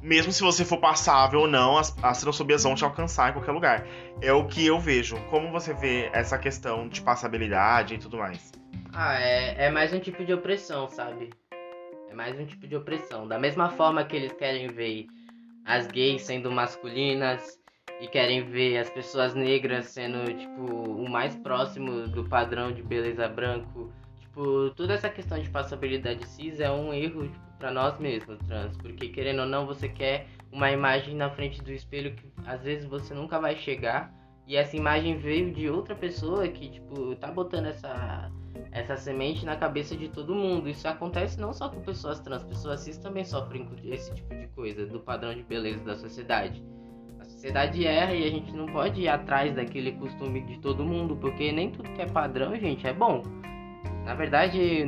mesmo 0.00 0.32
se 0.32 0.42
você 0.42 0.64
for 0.64 0.78
passável 0.78 1.42
ou 1.42 1.46
não, 1.46 1.78
as, 1.78 1.96
as 2.02 2.20
transfobias 2.20 2.64
vão 2.64 2.74
te 2.74 2.82
alcançar 2.82 3.30
em 3.30 3.34
qualquer 3.34 3.52
lugar. 3.52 3.86
É 4.20 4.32
o 4.32 4.48
que 4.48 4.66
eu 4.66 4.80
vejo. 4.80 5.16
Como 5.30 5.52
você 5.52 5.72
vê 5.72 6.10
essa 6.12 6.36
questão 6.36 6.88
de 6.88 7.00
passabilidade 7.00 7.94
e 7.94 7.98
tudo 7.98 8.18
mais? 8.18 8.50
Ah, 8.92 9.14
é, 9.14 9.66
é 9.66 9.70
mais 9.70 9.92
um 9.92 10.00
tipo 10.00 10.24
de 10.24 10.34
opressão, 10.34 10.88
sabe? 10.88 11.30
É 12.12 12.14
mais 12.14 12.38
um 12.38 12.44
tipo 12.44 12.68
de 12.68 12.76
opressão. 12.76 13.26
Da 13.26 13.38
mesma 13.38 13.70
forma 13.70 14.04
que 14.04 14.14
eles 14.14 14.34
querem 14.34 14.68
ver 14.68 15.06
as 15.64 15.86
gays 15.86 16.20
sendo 16.20 16.52
masculinas 16.52 17.58
e 18.02 18.06
querem 18.06 18.44
ver 18.44 18.76
as 18.76 18.90
pessoas 18.90 19.34
negras 19.34 19.86
sendo, 19.86 20.26
tipo, 20.36 20.62
o 20.62 21.08
mais 21.08 21.34
próximo 21.36 22.06
do 22.08 22.22
padrão 22.28 22.70
de 22.70 22.82
beleza 22.82 23.26
branco. 23.28 23.90
Tipo, 24.20 24.68
toda 24.76 24.92
essa 24.92 25.08
questão 25.08 25.38
de 25.38 25.48
passabilidade 25.48 26.26
cis 26.26 26.60
é 26.60 26.70
um 26.70 26.92
erro 26.92 27.28
tipo, 27.28 27.52
para 27.58 27.70
nós 27.70 27.98
mesmos, 27.98 28.38
trans, 28.40 28.76
porque 28.76 29.08
querendo 29.08 29.40
ou 29.40 29.46
não, 29.46 29.64
você 29.64 29.88
quer 29.88 30.26
uma 30.50 30.70
imagem 30.70 31.14
na 31.16 31.30
frente 31.30 31.62
do 31.62 31.72
espelho 31.72 32.14
que 32.14 32.30
às 32.44 32.62
vezes 32.62 32.84
você 32.84 33.14
nunca 33.14 33.40
vai 33.40 33.56
chegar, 33.56 34.12
e 34.46 34.56
essa 34.56 34.76
imagem 34.76 35.16
veio 35.16 35.50
de 35.50 35.70
outra 35.70 35.94
pessoa 35.94 36.46
que, 36.46 36.68
tipo, 36.68 37.14
tá 37.16 37.28
botando 37.28 37.66
essa 37.66 38.30
essa 38.70 38.96
semente 38.96 39.44
na 39.44 39.56
cabeça 39.56 39.96
de 39.96 40.08
todo 40.08 40.34
mundo. 40.34 40.68
Isso 40.68 40.86
acontece 40.88 41.40
não 41.40 41.52
só 41.52 41.68
com 41.68 41.80
pessoas 41.80 42.20
trans, 42.20 42.42
pessoas 42.44 42.80
cis 42.80 42.98
também 42.98 43.24
sofrem 43.24 43.64
com 43.64 43.74
esse 43.84 44.14
tipo 44.14 44.34
de 44.34 44.46
coisa, 44.48 44.86
do 44.86 45.00
padrão 45.00 45.34
de 45.34 45.42
beleza 45.42 45.84
da 45.84 45.94
sociedade. 45.94 46.62
A 47.20 47.24
sociedade 47.24 47.86
erra 47.86 48.14
e 48.14 48.24
a 48.24 48.30
gente 48.30 48.52
não 48.52 48.66
pode 48.66 49.02
ir 49.02 49.08
atrás 49.08 49.54
daquele 49.54 49.92
costume 49.92 50.40
de 50.42 50.58
todo 50.58 50.84
mundo, 50.84 51.16
porque 51.16 51.52
nem 51.52 51.70
tudo 51.70 51.90
que 51.90 52.02
é 52.02 52.06
padrão, 52.06 52.56
gente, 52.56 52.86
é 52.86 52.92
bom. 52.92 53.22
Na 54.04 54.14
verdade, 54.14 54.84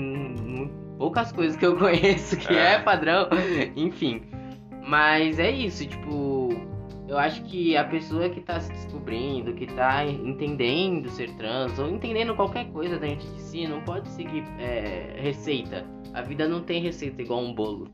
poucas 0.99 1.31
coisas 1.33 1.57
que 1.57 1.67
eu 1.67 1.77
conheço 1.79 2.37
que 2.37 2.53
é, 2.53 2.75
é 2.75 2.79
padrão, 2.81 3.29
enfim. 3.77 4.23
Mas 4.87 5.39
é 5.39 5.51
isso, 5.51 5.87
tipo, 5.87 6.44
eu 7.15 7.19
acho 7.19 7.43
que 7.45 7.77
a 7.77 7.85
pessoa 7.85 8.29
que 8.29 8.41
tá 8.41 8.61
se 8.61 8.73
descobrindo, 8.73 9.55
que 9.55 9.67
tá 9.67 10.05
entendendo 10.05 11.09
ser 11.11 11.31
trans, 11.37 11.79
ou 11.79 11.89
entendendo 11.89 12.35
qualquer 12.35 12.67
coisa 12.73 12.99
dentro 12.99 13.27
de 13.33 13.41
si, 13.41 13.67
não 13.67 13.81
pode 13.83 14.09
seguir 14.11 14.45
é, 14.59 15.15
receita. 15.17 15.85
A 16.13 16.23
vida 16.23 16.49
não 16.49 16.61
tem 16.61 16.83
receita 16.83 17.23
igual 17.23 17.41
um 17.41 17.55
bolo. 17.55 17.89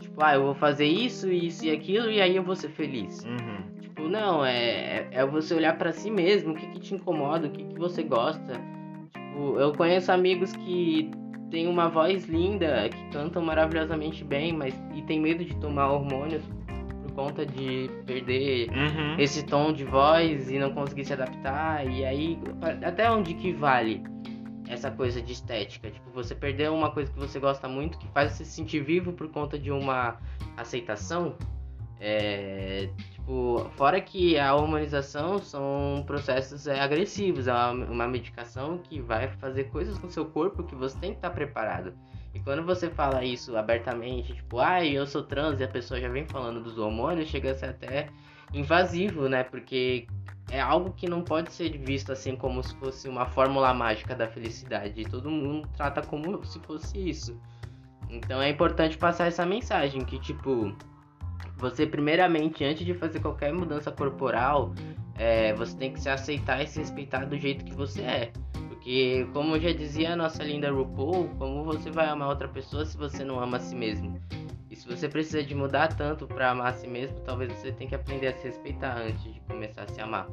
Tipo, 0.00 0.24
ah, 0.24 0.34
eu 0.34 0.42
vou 0.44 0.54
fazer 0.54 0.86
isso, 0.86 1.30
isso 1.30 1.64
e 1.64 1.70
aquilo, 1.70 2.10
e 2.10 2.20
aí 2.20 2.34
eu 2.34 2.42
vou 2.42 2.56
ser 2.56 2.70
feliz. 2.70 3.24
Uhum. 3.24 3.80
Tipo, 3.80 4.08
não, 4.08 4.44
é, 4.44 5.06
é 5.10 5.26
você 5.26 5.54
olhar 5.54 5.76
para 5.76 5.92
si 5.92 6.10
mesmo, 6.10 6.52
o 6.52 6.56
que, 6.56 6.66
que 6.68 6.80
te 6.80 6.94
incomoda, 6.94 7.46
o 7.46 7.50
que, 7.50 7.64
que 7.64 7.78
você 7.78 8.02
gosta 8.02 8.60
Tipo, 9.32 9.58
eu 9.58 9.72
conheço 9.72 10.12
amigos 10.12 10.52
que 10.52 11.10
têm 11.50 11.66
uma 11.66 11.88
voz 11.88 12.26
linda, 12.26 12.88
que 12.88 13.10
cantam 13.10 13.42
maravilhosamente 13.42 14.22
bem, 14.22 14.52
mas 14.52 14.74
e 14.94 15.02
tem 15.02 15.20
medo 15.20 15.44
de 15.44 15.56
tomar 15.56 15.90
hormônios 15.90 16.42
conta 17.12 17.46
de 17.46 17.90
perder 18.06 18.68
uhum. 18.70 19.18
esse 19.18 19.44
tom 19.44 19.72
de 19.72 19.84
voz 19.84 20.50
e 20.50 20.58
não 20.58 20.72
conseguir 20.72 21.04
se 21.04 21.12
adaptar. 21.12 21.86
E 21.86 22.04
aí, 22.04 22.38
até 22.84 23.10
onde 23.10 23.34
que 23.34 23.52
vale 23.52 24.02
essa 24.68 24.90
coisa 24.90 25.20
de 25.20 25.32
estética? 25.32 25.90
Tipo, 25.90 26.10
você 26.10 26.34
perder 26.34 26.70
uma 26.70 26.90
coisa 26.90 27.12
que 27.12 27.18
você 27.18 27.38
gosta 27.38 27.68
muito, 27.68 27.98
que 27.98 28.08
faz 28.08 28.32
você 28.32 28.44
se 28.44 28.52
sentir 28.52 28.82
vivo 28.82 29.12
por 29.12 29.28
conta 29.28 29.58
de 29.58 29.70
uma 29.70 30.18
aceitação. 30.56 31.36
É, 32.00 32.88
Tipo, 33.22 33.70
fora 33.76 34.00
que 34.00 34.36
a 34.36 34.52
hormonização 34.52 35.38
são 35.38 36.02
processos 36.04 36.66
é, 36.66 36.80
agressivos, 36.80 37.46
é 37.46 37.52
uma, 37.52 37.70
uma, 37.70 38.08
medicação 38.08 38.78
que 38.78 39.00
vai 39.00 39.28
fazer 39.28 39.64
coisas 39.64 39.96
com 39.96 40.10
seu 40.10 40.26
corpo 40.26 40.64
que 40.64 40.74
você 40.74 40.98
tem 40.98 41.10
que 41.12 41.18
estar 41.18 41.30
preparado. 41.30 41.94
E 42.34 42.40
quando 42.40 42.64
você 42.64 42.90
fala 42.90 43.24
isso 43.24 43.56
abertamente, 43.56 44.34
tipo, 44.34 44.58
ai, 44.58 44.88
ah, 44.88 44.92
eu 44.94 45.06
sou 45.06 45.22
trans 45.22 45.60
e 45.60 45.64
a 45.64 45.68
pessoa 45.68 46.00
já 46.00 46.08
vem 46.08 46.26
falando 46.26 46.64
dos 46.64 46.76
hormônios, 46.78 47.28
chega 47.28 47.52
a 47.52 47.54
ser 47.54 47.66
até 47.66 48.08
invasivo, 48.52 49.28
né? 49.28 49.44
Porque 49.44 50.08
é 50.50 50.60
algo 50.60 50.92
que 50.92 51.08
não 51.08 51.22
pode 51.22 51.52
ser 51.52 51.78
visto 51.78 52.10
assim 52.10 52.34
como 52.34 52.60
se 52.60 52.74
fosse 52.76 53.08
uma 53.08 53.24
fórmula 53.26 53.72
mágica 53.72 54.16
da 54.16 54.26
felicidade. 54.26 55.04
Todo 55.04 55.30
mundo 55.30 55.68
trata 55.76 56.02
como 56.02 56.44
se 56.44 56.58
fosse 56.60 56.98
isso. 57.08 57.40
Então 58.10 58.42
é 58.42 58.48
importante 58.48 58.98
passar 58.98 59.26
essa 59.26 59.46
mensagem 59.46 60.04
que, 60.04 60.18
tipo, 60.18 60.76
você 61.62 61.86
primeiramente, 61.86 62.64
antes 62.64 62.84
de 62.84 62.92
fazer 62.92 63.20
qualquer 63.20 63.52
mudança 63.52 63.92
corporal, 63.92 64.74
é, 65.14 65.54
você 65.54 65.76
tem 65.76 65.92
que 65.92 66.00
se 66.00 66.08
aceitar 66.08 66.60
e 66.60 66.66
se 66.66 66.80
respeitar 66.80 67.24
do 67.24 67.38
jeito 67.38 67.64
que 67.64 67.72
você 67.72 68.02
é. 68.02 68.32
Porque, 68.68 69.24
como 69.32 69.58
já 69.60 69.72
dizia 69.72 70.14
a 70.14 70.16
nossa 70.16 70.42
linda 70.42 70.72
RuPaul, 70.72 71.28
como 71.38 71.62
você 71.62 71.88
vai 71.88 72.08
amar 72.08 72.30
outra 72.30 72.48
pessoa 72.48 72.84
se 72.84 72.98
você 72.98 73.24
não 73.24 73.38
ama 73.38 73.58
a 73.58 73.60
si 73.60 73.76
mesmo? 73.76 74.20
E 74.68 74.74
se 74.74 74.88
você 74.88 75.08
precisa 75.08 75.40
de 75.40 75.54
mudar 75.54 75.94
tanto 75.94 76.26
para 76.26 76.50
amar 76.50 76.72
a 76.72 76.72
si 76.72 76.88
mesmo, 76.88 77.20
talvez 77.20 77.52
você 77.52 77.70
tenha 77.70 77.90
que 77.90 77.94
aprender 77.94 78.26
a 78.26 78.32
se 78.32 78.48
respeitar 78.48 78.98
antes 78.98 79.22
de 79.32 79.40
começar 79.42 79.82
a 79.82 79.86
se 79.86 80.00
amar. 80.00 80.26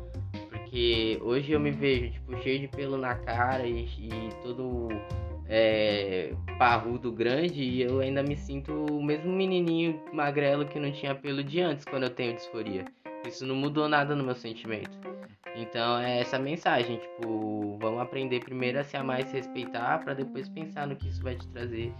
Porque 0.49 1.19
hoje 1.21 1.51
eu 1.51 1.59
me 1.59 1.69
vejo, 1.69 2.11
tipo, 2.11 2.35
cheio 2.41 2.59
de 2.59 2.67
pelo 2.69 2.97
na 2.97 3.13
cara 3.13 3.67
e, 3.67 3.85
e 3.99 4.29
todo 4.41 4.87
é, 5.49 6.31
parrudo 6.59 7.11
grande 7.11 7.61
e 7.63 7.81
eu 7.81 7.99
ainda 7.99 8.21
me 8.21 8.37
sinto 8.37 8.71
o 8.71 9.03
mesmo 9.03 9.31
menininho 9.31 9.99
magrelo 10.13 10.65
que 10.65 10.79
não 10.79 10.91
tinha 10.91 11.15
pelo 11.15 11.43
de 11.43 11.59
antes 11.59 11.83
quando 11.85 12.03
eu 12.03 12.09
tenho 12.11 12.35
disforia. 12.35 12.85
Isso 13.27 13.45
não 13.45 13.55
mudou 13.55 13.89
nada 13.89 14.15
no 14.15 14.23
meu 14.23 14.35
sentimento. 14.35 14.97
Então 15.55 15.97
é 15.97 16.19
essa 16.19 16.37
mensagem, 16.37 16.97
tipo, 16.97 17.77
vamos 17.81 17.99
aprender 17.99 18.39
primeiro 18.41 18.79
a 18.79 18.83
se 18.83 18.95
amar 18.95 19.21
e 19.21 19.25
se 19.25 19.33
respeitar 19.33 19.97
para 20.03 20.13
depois 20.13 20.47
pensar 20.47 20.87
no 20.87 20.95
que 20.95 21.09
isso 21.09 21.21
vai 21.23 21.35
te 21.35 21.47
trazer 21.47 21.91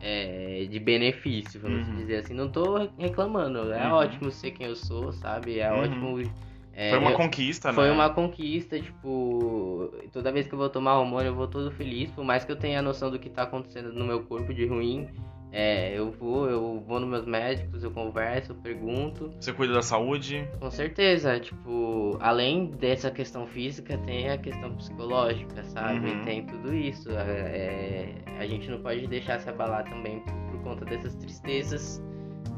é, 0.00 0.66
de 0.68 0.80
benefício, 0.80 1.60
vamos 1.60 1.86
uhum. 1.86 1.96
dizer 1.96 2.16
assim. 2.16 2.32
Não 2.32 2.50
tô 2.50 2.88
reclamando, 2.98 3.72
é 3.72 3.86
uhum. 3.86 3.92
ótimo 3.92 4.30
ser 4.30 4.52
quem 4.52 4.66
eu 4.66 4.74
sou, 4.74 5.12
sabe? 5.12 5.58
É 5.58 5.70
uhum. 5.70 5.80
ótimo 5.80 6.32
é, 6.78 6.90
foi 6.90 6.98
uma 6.98 7.12
eu, 7.12 7.16
conquista, 7.16 7.72
foi 7.72 7.84
né? 7.84 7.88
Foi 7.88 7.90
uma 7.90 8.10
conquista, 8.10 8.78
tipo, 8.78 9.90
toda 10.12 10.30
vez 10.30 10.46
que 10.46 10.52
eu 10.52 10.58
vou 10.58 10.68
tomar 10.68 10.98
hormônio 10.98 11.30
eu 11.30 11.34
vou 11.34 11.48
todo 11.48 11.70
feliz, 11.70 12.10
por 12.10 12.22
mais 12.22 12.44
que 12.44 12.52
eu 12.52 12.56
tenha 12.56 12.80
a 12.80 12.82
noção 12.82 13.10
do 13.10 13.18
que 13.18 13.30
tá 13.30 13.44
acontecendo 13.44 13.94
no 13.94 14.04
meu 14.04 14.22
corpo 14.24 14.52
de 14.52 14.66
ruim. 14.66 15.08
É, 15.50 15.98
eu 15.98 16.10
vou, 16.10 16.50
eu 16.50 16.84
vou 16.86 17.00
nos 17.00 17.08
meus 17.08 17.24
médicos, 17.24 17.82
eu 17.82 17.90
converso, 17.90 18.52
eu 18.52 18.56
pergunto. 18.56 19.32
Você 19.40 19.54
cuida 19.54 19.72
da 19.72 19.80
saúde? 19.80 20.46
Com 20.60 20.70
certeza, 20.70 21.40
tipo, 21.40 22.18
além 22.20 22.66
dessa 22.72 23.10
questão 23.10 23.46
física, 23.46 23.96
tem 23.96 24.28
a 24.28 24.36
questão 24.36 24.74
psicológica, 24.74 25.64
sabe? 25.64 26.10
Uhum. 26.10 26.24
Tem 26.26 26.44
tudo 26.44 26.74
isso. 26.74 27.08
É, 27.10 27.22
é, 27.22 28.38
a 28.38 28.46
gente 28.46 28.70
não 28.70 28.82
pode 28.82 29.06
deixar 29.06 29.40
se 29.40 29.48
abalar 29.48 29.84
também 29.84 30.22
por 30.50 30.60
conta 30.62 30.84
dessas 30.84 31.14
tristezas 31.14 32.02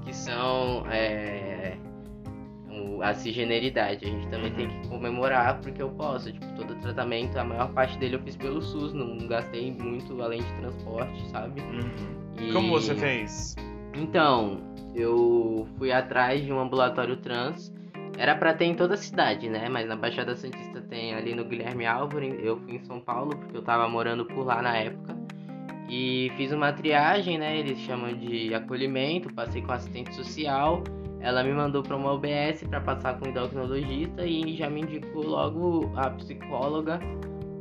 que 0.04 0.12
são 0.12 0.85
é, 0.90 1.76
a 3.03 3.14
cisgeneridade. 3.14 4.05
A 4.05 4.09
gente 4.09 4.29
também 4.29 4.53
tem 4.53 4.68
que 4.68 4.88
comemorar 4.88 5.61
porque 5.61 5.83
eu 5.83 5.90
posso. 5.90 6.33
Tipo, 6.33 6.46
todo 6.57 6.72
o 6.72 6.77
tratamento, 6.77 7.37
a 7.37 7.44
maior 7.44 7.72
parte 7.72 7.98
dele 7.98 8.16
eu 8.16 8.20
fiz 8.20 8.37
pelo 8.37 8.61
SUS, 8.61 8.92
não 8.92 9.18
gastei 9.27 9.72
muito 9.72 10.20
além 10.22 10.42
de 10.42 10.53
transporte, 10.55 11.29
sabe? 11.31 11.61
Uhum. 11.61 12.48
E... 12.48 12.53
Como 12.53 12.70
você 12.70 12.94
fez? 12.94 13.57
Então, 13.96 14.61
eu 14.94 15.66
fui 15.77 15.92
atrás 15.92 16.44
de 16.44 16.53
um 16.53 16.61
ambulatório 16.61 17.16
trans. 17.16 17.72
Era 18.16 18.35
para 18.35 18.53
ter 18.53 18.64
em 18.64 18.74
toda 18.74 18.94
a 18.94 18.96
cidade, 18.96 19.48
né? 19.48 19.68
Mas 19.68 19.87
na 19.87 19.94
Baixada 19.94 20.35
Santista 20.35 20.81
tem 20.81 21.14
ali 21.14 21.35
no 21.35 21.44
Guilherme 21.44 21.87
Álvaro. 21.87 22.24
Eu 22.24 22.57
fui 22.59 22.74
em 22.74 22.81
São 22.81 23.01
Paulo 23.01 23.31
porque 23.37 23.57
eu 23.57 23.62
tava 23.62 23.88
morando 23.88 24.24
por 24.24 24.44
lá 24.44 24.61
na 24.61 24.77
época. 24.77 25.16
E 25.88 26.31
fiz 26.37 26.53
uma 26.53 26.72
triagem, 26.72 27.38
né? 27.38 27.59
Eles 27.59 27.79
chamam 27.79 28.12
de 28.12 28.53
acolhimento. 28.53 29.33
Passei 29.33 29.62
com 29.62 29.72
assistente 29.72 30.14
social. 30.14 30.83
Ela 31.20 31.42
me 31.42 31.52
mandou 31.52 31.83
para 31.83 31.96
uma 31.96 32.12
OBS 32.12 32.62
para 32.68 32.81
passar 32.81 33.18
com 33.18 33.26
o 33.26 33.28
endocrinologista 33.28 34.24
e 34.24 34.57
já 34.57 34.70
me 34.70 34.83
indicou 34.83 35.24
logo 35.24 35.92
a 35.96 36.11
psicóloga 36.11 37.00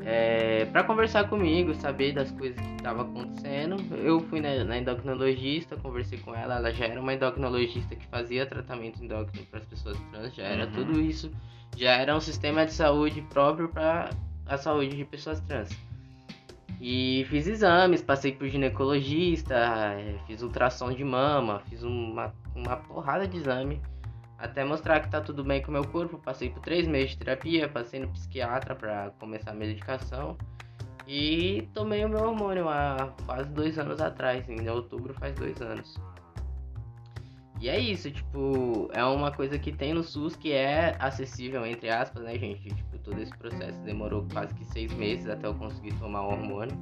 é, 0.09 0.63
para 0.71 0.85
conversar 0.85 1.27
comigo, 1.27 1.75
saber 1.75 2.13
das 2.13 2.31
coisas 2.31 2.57
que 2.57 2.75
estavam 2.75 3.01
acontecendo. 3.01 3.75
Eu 3.97 4.21
fui 4.21 4.39
na, 4.39 4.63
na, 4.63 4.77
endocrinologista, 4.77 5.75
conversei 5.75 6.17
com 6.19 6.33
ela, 6.33 6.55
ela 6.55 6.71
já 6.71 6.85
era 6.85 7.01
uma 7.01 7.13
endocrinologista 7.13 7.93
que 7.93 8.07
fazia 8.07 8.45
tratamento 8.45 9.03
endócrino 9.03 9.45
para 9.47 9.59
as 9.59 9.65
pessoas 9.65 9.99
trans, 10.11 10.33
já 10.33 10.43
era 10.43 10.65
uhum. 10.65 10.71
tudo 10.71 11.01
isso, 11.01 11.29
já 11.75 11.91
era 11.91 12.15
um 12.15 12.21
sistema 12.21 12.65
de 12.65 12.71
saúde 12.71 13.21
próprio 13.23 13.67
para 13.67 14.09
a 14.45 14.57
saúde 14.57 14.95
de 14.95 15.03
pessoas 15.03 15.41
trans. 15.41 15.77
E 16.79 17.25
fiz 17.29 17.45
exames, 17.45 18.01
passei 18.01 18.31
por 18.31 18.47
ginecologista, 18.47 19.55
é, 19.55 20.15
fiz 20.25 20.41
ultrassom 20.41 20.93
de 20.93 21.03
mama, 21.03 21.61
fiz 21.67 21.83
uma, 21.83 22.33
uma 22.57 22.77
porrada 22.77 23.27
de 23.27 23.37
exame 23.37 23.81
até 24.37 24.63
mostrar 24.63 24.99
que 24.99 25.09
tá 25.09 25.19
tudo 25.19 25.43
bem 25.43 25.61
com 25.61 25.69
o 25.69 25.73
meu 25.73 25.85
corpo. 25.85 26.17
Passei 26.17 26.49
por 26.49 26.61
três 26.61 26.87
meses 26.87 27.11
de 27.11 27.17
terapia, 27.17 27.67
passei 27.67 27.99
no 27.99 28.07
psiquiatra 28.09 28.75
para 28.75 29.11
começar 29.19 29.51
a 29.51 29.55
medicação. 29.55 30.37
E 31.07 31.67
tomei 31.73 32.03
o 32.03 32.09
meu 32.09 32.19
hormônio 32.19 32.67
há 32.67 33.13
quase 33.25 33.49
dois 33.49 33.79
anos 33.79 34.01
atrás, 34.01 34.47
em 34.49 34.67
outubro 34.69 35.13
faz 35.13 35.33
dois 35.35 35.59
anos. 35.61 35.95
E 37.59 37.69
é 37.69 37.79
isso, 37.79 38.11
tipo, 38.11 38.89
é 38.93 39.03
uma 39.03 39.31
coisa 39.31 39.57
que 39.57 39.71
tem 39.71 39.93
no 39.93 40.03
SUS 40.03 40.35
que 40.35 40.51
é 40.51 40.95
acessível, 40.99 41.65
entre 41.65 41.89
aspas, 41.89 42.23
né, 42.23 42.37
gente? 42.37 42.69
Tipo, 42.69 42.99
todo 42.99 43.19
esse 43.19 43.35
processo 43.37 43.79
demorou 43.79 44.27
quase 44.31 44.53
que 44.53 44.65
seis 44.65 44.93
meses 44.93 45.27
até 45.27 45.47
eu 45.47 45.55
conseguir 45.55 45.93
tomar 45.93 46.21
o 46.21 46.31
hormônio. 46.33 46.77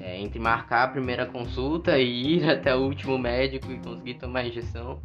É, 0.00 0.20
entre 0.20 0.38
marcar 0.38 0.84
a 0.84 0.88
primeira 0.88 1.26
consulta 1.26 1.98
e 1.98 2.36
ir 2.36 2.44
até 2.48 2.74
o 2.74 2.80
último 2.80 3.18
médico 3.18 3.70
e 3.70 3.78
conseguir 3.78 4.14
tomar 4.14 4.40
a 4.40 4.46
injeção. 4.46 5.00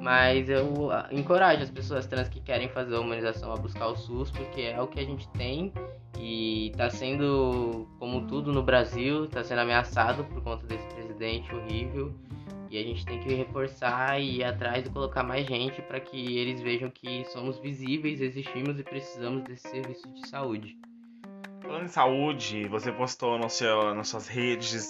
Mas 0.00 0.48
eu 0.48 0.90
ah, 0.90 1.08
encorajo 1.12 1.62
as 1.62 1.70
pessoas 1.70 2.06
trans 2.06 2.28
que 2.28 2.40
querem 2.40 2.68
fazer 2.70 2.96
a 2.96 3.00
humanização 3.00 3.52
a 3.52 3.56
buscar 3.56 3.88
o 3.88 3.96
SUS, 3.96 4.30
porque 4.30 4.62
é 4.62 4.80
o 4.80 4.86
que 4.86 4.98
a 4.98 5.04
gente 5.04 5.28
tem 5.28 5.72
e 6.18 6.68
está 6.68 6.88
sendo, 6.88 7.86
como 7.98 8.26
tudo 8.26 8.52
no 8.52 8.62
Brasil, 8.62 9.24
está 9.24 9.44
sendo 9.44 9.60
ameaçado 9.60 10.24
por 10.24 10.42
conta 10.42 10.66
desse 10.66 10.86
presidente 10.94 11.54
horrível. 11.54 12.14
E 12.70 12.78
a 12.78 12.82
gente 12.82 13.04
tem 13.04 13.18
que 13.20 13.34
reforçar 13.34 14.20
e 14.20 14.38
ir 14.38 14.44
atrás 14.44 14.86
e 14.86 14.90
colocar 14.90 15.22
mais 15.22 15.44
gente 15.46 15.82
para 15.82 15.98
que 15.98 16.38
eles 16.38 16.62
vejam 16.62 16.88
que 16.88 17.24
somos 17.26 17.58
visíveis, 17.58 18.20
existimos 18.20 18.78
e 18.78 18.84
precisamos 18.84 19.42
desse 19.42 19.68
serviço 19.68 20.08
de 20.12 20.28
saúde. 20.28 20.78
Falando 21.70 21.84
em 21.84 21.88
saúde, 21.88 22.66
você 22.66 22.90
postou 22.90 23.38
no 23.38 23.48
seu, 23.48 23.94
nas 23.94 24.08
suas 24.08 24.26
redes, 24.26 24.82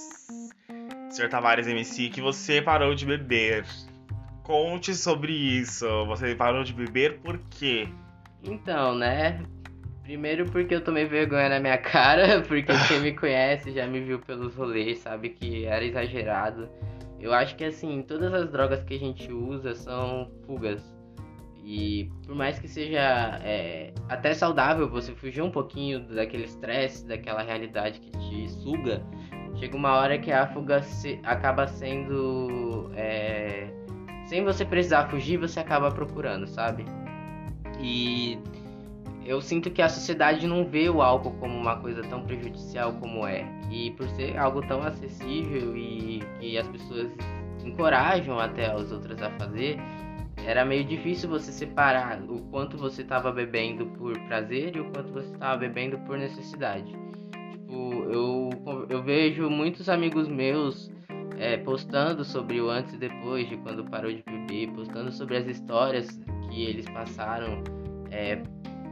Sr. 1.11 1.29
Tavares 1.29 1.67
MC, 1.67 2.09
que 2.09 2.23
você 2.23 2.63
parou 2.63 2.95
de 2.95 3.05
beber. 3.05 3.67
Conte 4.43 4.95
sobre 4.95 5.31
isso. 5.31 5.87
Você 6.07 6.35
parou 6.35 6.65
de 6.65 6.73
beber 6.73 7.19
por 7.19 7.39
quê? 7.51 7.87
Então, 8.43 8.95
né? 8.95 9.45
Primeiro 10.03 10.47
porque 10.47 10.75
eu 10.75 10.83
tomei 10.83 11.05
vergonha 11.05 11.51
na 11.51 11.61
minha 11.61 11.77
cara, 11.85 12.41
porque 12.41 12.73
quem 12.89 13.01
me 13.01 13.13
conhece 13.13 13.73
já 13.73 13.87
me 13.87 14.01
viu 14.01 14.19
pelos 14.19 14.55
rolês, 14.55 15.01
sabe 15.01 15.29
que 15.29 15.67
era 15.67 15.85
exagerado. 15.85 16.67
Eu 17.21 17.35
acho 17.35 17.57
que 17.57 17.65
assim, 17.65 18.01
todas 18.01 18.33
as 18.33 18.51
drogas 18.51 18.83
que 18.85 18.95
a 18.95 18.99
gente 18.99 19.31
usa 19.31 19.75
são 19.75 20.31
fugas. 20.47 20.90
E 21.73 22.11
por 22.27 22.35
mais 22.35 22.59
que 22.59 22.67
seja 22.67 23.39
é, 23.45 23.93
até 24.09 24.35
saudável 24.35 24.89
você 24.89 25.15
fugir 25.15 25.41
um 25.41 25.53
pouquinho 25.53 26.01
daquele 26.01 26.43
estresse, 26.43 27.07
daquela 27.07 27.43
realidade 27.43 28.01
que 28.01 28.11
te 28.11 28.51
suga, 28.51 29.01
chega 29.55 29.77
uma 29.77 29.97
hora 29.97 30.19
que 30.19 30.33
a 30.33 30.49
fuga 30.49 30.83
se, 30.83 31.21
acaba 31.23 31.69
sendo 31.69 32.91
é, 32.97 33.69
sem 34.27 34.43
você 34.43 34.65
precisar 34.65 35.07
fugir, 35.11 35.37
você 35.37 35.61
acaba 35.61 35.93
procurando, 35.93 36.45
sabe? 36.49 36.85
E 37.81 38.37
eu 39.25 39.41
sinto 39.41 39.71
que 39.71 39.81
a 39.81 39.89
sociedade 39.89 40.49
não 40.49 40.65
vê 40.65 40.91
o 40.91 41.01
álcool 41.01 41.35
como 41.39 41.57
uma 41.57 41.77
coisa 41.77 42.03
tão 42.03 42.25
prejudicial 42.25 42.95
como 42.95 43.25
é. 43.25 43.47
E 43.71 43.93
por 43.93 44.09
ser 44.09 44.37
algo 44.37 44.61
tão 44.67 44.83
acessível 44.83 45.77
e 45.77 46.21
que 46.41 46.59
as 46.59 46.67
pessoas 46.67 47.13
encorajam 47.65 48.41
até 48.41 48.67
as 48.67 48.91
outras 48.91 49.23
a 49.23 49.31
fazer, 49.39 49.79
era 50.47 50.65
meio 50.65 50.85
difícil 50.85 51.29
você 51.29 51.53
separar 51.53 52.21
o 52.23 52.41
quanto 52.51 52.77
você 52.77 53.03
estava 53.03 53.31
bebendo 53.31 53.87
por 53.87 54.19
prazer 54.27 54.77
e 54.77 54.81
o 54.81 54.91
quanto 54.91 55.13
você 55.13 55.33
estava 55.33 55.57
bebendo 55.57 55.99
por 56.01 56.19
necessidade. 56.19 56.93
Tipo, 57.53 58.05
eu, 58.11 58.51
eu 58.89 59.03
vejo 59.03 59.49
muitos 59.49 59.89
amigos 59.89 60.29
meus 60.29 60.91
é, 61.39 61.57
postando 61.57 62.25
sobre 62.25 62.61
o 62.61 62.69
antes 62.69 62.95
e 62.95 62.99
depois 62.99 63.49
de 63.49 63.57
quando 63.59 63.85
parou 63.85 64.13
de 64.13 64.23
beber, 64.23 64.71
postando 64.73 65.11
sobre 65.11 65.37
as 65.37 65.47
histórias 65.47 66.21
que 66.49 66.65
eles 66.65 66.87
passaram 66.91 67.63
é, 68.11 68.43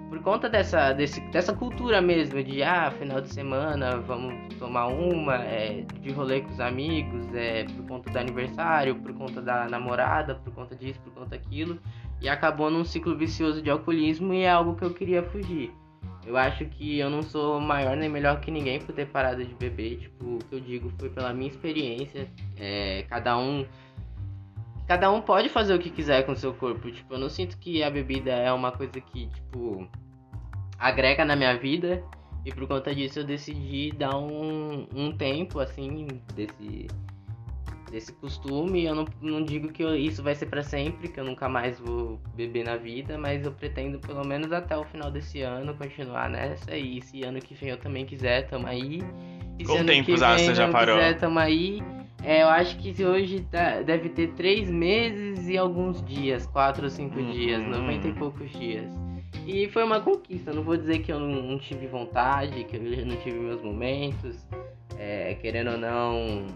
por 0.09 0.21
conta 0.23 0.49
dessa, 0.49 0.92
desse, 0.92 1.21
dessa 1.31 1.53
cultura 1.53 2.01
mesmo 2.01 2.42
de 2.42 2.62
ah, 2.62 2.90
final 2.90 3.21
de 3.21 3.33
semana 3.33 3.99
vamos 3.99 4.55
tomar 4.55 4.87
uma, 4.87 5.37
é, 5.37 5.85
de 6.01 6.11
rolê 6.11 6.40
com 6.40 6.51
os 6.51 6.61
amigos, 6.61 7.33
é, 7.35 7.64
por 7.64 7.87
conta 7.87 8.11
do 8.11 8.18
aniversário, 8.18 8.94
por 8.97 9.12
conta 9.14 9.42
da 9.42 9.68
namorada, 9.68 10.35
por 10.37 10.53
conta 10.55 10.75
disso, 10.75 10.99
por 11.01 11.12
conta 11.12 11.31
daquilo, 11.31 11.79
e 12.21 12.29
acabou 12.29 12.71
num 12.71 12.85
ciclo 12.85 13.16
vicioso 13.16 13.61
de 13.62 13.71
alcoolismo 13.71 14.33
e 14.33 14.42
é 14.42 14.51
algo 14.51 14.75
que 14.75 14.85
eu 14.85 14.94
queria 14.94 15.23
fugir. 15.23 15.73
Eu 16.29 16.37
acho 16.37 16.66
que 16.66 16.99
eu 16.99 17.09
não 17.09 17.23
sou 17.23 17.59
maior 17.59 17.97
nem 17.97 18.09
melhor 18.09 18.38
que 18.40 18.51
ninguém 18.51 18.79
por 18.79 18.94
ter 18.94 19.07
parado 19.07 19.42
de 19.42 19.55
beber. 19.55 19.97
Tipo, 19.97 20.35
o 20.35 20.38
que 20.38 20.57
eu 20.57 20.61
digo 20.61 20.92
foi 20.99 21.09
pela 21.09 21.33
minha 21.33 21.49
experiência. 21.49 22.29
É, 22.59 23.07
cada 23.09 23.38
um. 23.38 23.64
Cada 24.88 25.11
um 25.12 25.20
pode 25.20 25.51
fazer 25.51 25.74
o 25.74 25.79
que 25.79 25.90
quiser 25.90 26.24
com 26.24 26.33
o 26.33 26.37
seu 26.37 26.55
corpo. 26.55 26.90
Tipo, 26.90 27.14
eu 27.14 27.18
não 27.18 27.29
sinto 27.29 27.59
que 27.59 27.83
a 27.83 27.90
bebida 27.90 28.33
é 28.33 28.51
uma 28.51 28.72
coisa 28.72 28.98
que, 28.98 29.27
tipo, 29.27 29.87
agrega 30.79 31.27
na 31.27 31.37
minha 31.37 31.57
vida. 31.59 32.03
E 32.44 32.51
por 32.53 32.66
conta 32.66 32.94
disso 32.94 33.18
eu 33.18 33.24
decidi 33.24 33.92
dar 33.92 34.16
um, 34.16 34.88
um 34.94 35.12
tempo, 35.12 35.61
assim, 35.61 36.07
desse 36.35 36.87
desse 37.90 38.12
costume. 38.12 38.85
Eu 38.85 38.94
não, 38.94 39.05
não 39.20 39.42
digo 39.42 39.68
que 39.68 39.83
eu, 39.83 39.94
isso 39.94 40.22
vai 40.22 40.35
ser 40.35 40.46
para 40.46 40.62
sempre, 40.62 41.09
que 41.09 41.18
eu 41.18 41.24
nunca 41.24 41.48
mais 41.48 41.79
vou 41.81 42.20
beber 42.35 42.64
na 42.64 42.77
vida, 42.77 43.18
mas 43.18 43.44
eu 43.44 43.53
pretendo 43.53 43.98
pelo 43.98 44.24
menos 44.27 44.53
até 44.53 44.77
o 44.77 44.85
final 44.85 45.11
desse 45.11 45.42
ano 45.42 45.74
continuar 45.74 46.31
nessa. 46.31 46.77
E 46.77 47.01
se 47.03 47.22
ano 47.22 47.40
que 47.40 47.55
vem 47.55 47.70
eu 47.70 47.79
também 47.79 48.07
quiser, 48.07 48.46
tamo 48.48 48.66
aí. 48.66 49.03
E 49.59 49.64
Quanto 49.64 49.87
tempo 49.87 50.16
você 50.16 50.55
já 50.55 50.68
parou? 50.68 50.96
quiser, 50.96 51.18
tamo 51.18 51.38
aí. 51.38 51.83
É, 52.22 52.42
eu 52.42 52.48
acho 52.48 52.76
que 52.78 53.04
hoje 53.04 53.46
tá, 53.50 53.81
deve 53.83 54.09
ter 54.09 54.33
três 54.33 54.68
meses 54.68 55.48
e 55.48 55.57
alguns 55.57 56.04
dias, 56.04 56.46
quatro 56.46 56.85
ou 56.85 56.90
cinco 56.90 57.18
uhum. 57.18 57.31
dias, 57.31 57.62
noventa 57.62 58.09
e 58.09 58.12
poucos 58.12 58.50
dias. 58.50 58.85
E 59.46 59.68
foi 59.68 59.85
uma 59.85 60.00
conquista, 60.00 60.52
não 60.52 60.62
vou 60.62 60.76
dizer 60.76 60.98
que 60.98 61.12
eu 61.12 61.18
não, 61.18 61.42
não 61.42 61.59
tive 61.59 61.87
vontade, 61.87 62.64
que 62.64 62.76
eu 62.76 63.07
não 63.07 63.16
tive 63.16 63.38
meus 63.38 63.62
momentos. 63.62 64.37
É, 64.98 65.35
querendo 65.37 65.70
ou 65.70 65.78
não, 65.78 66.46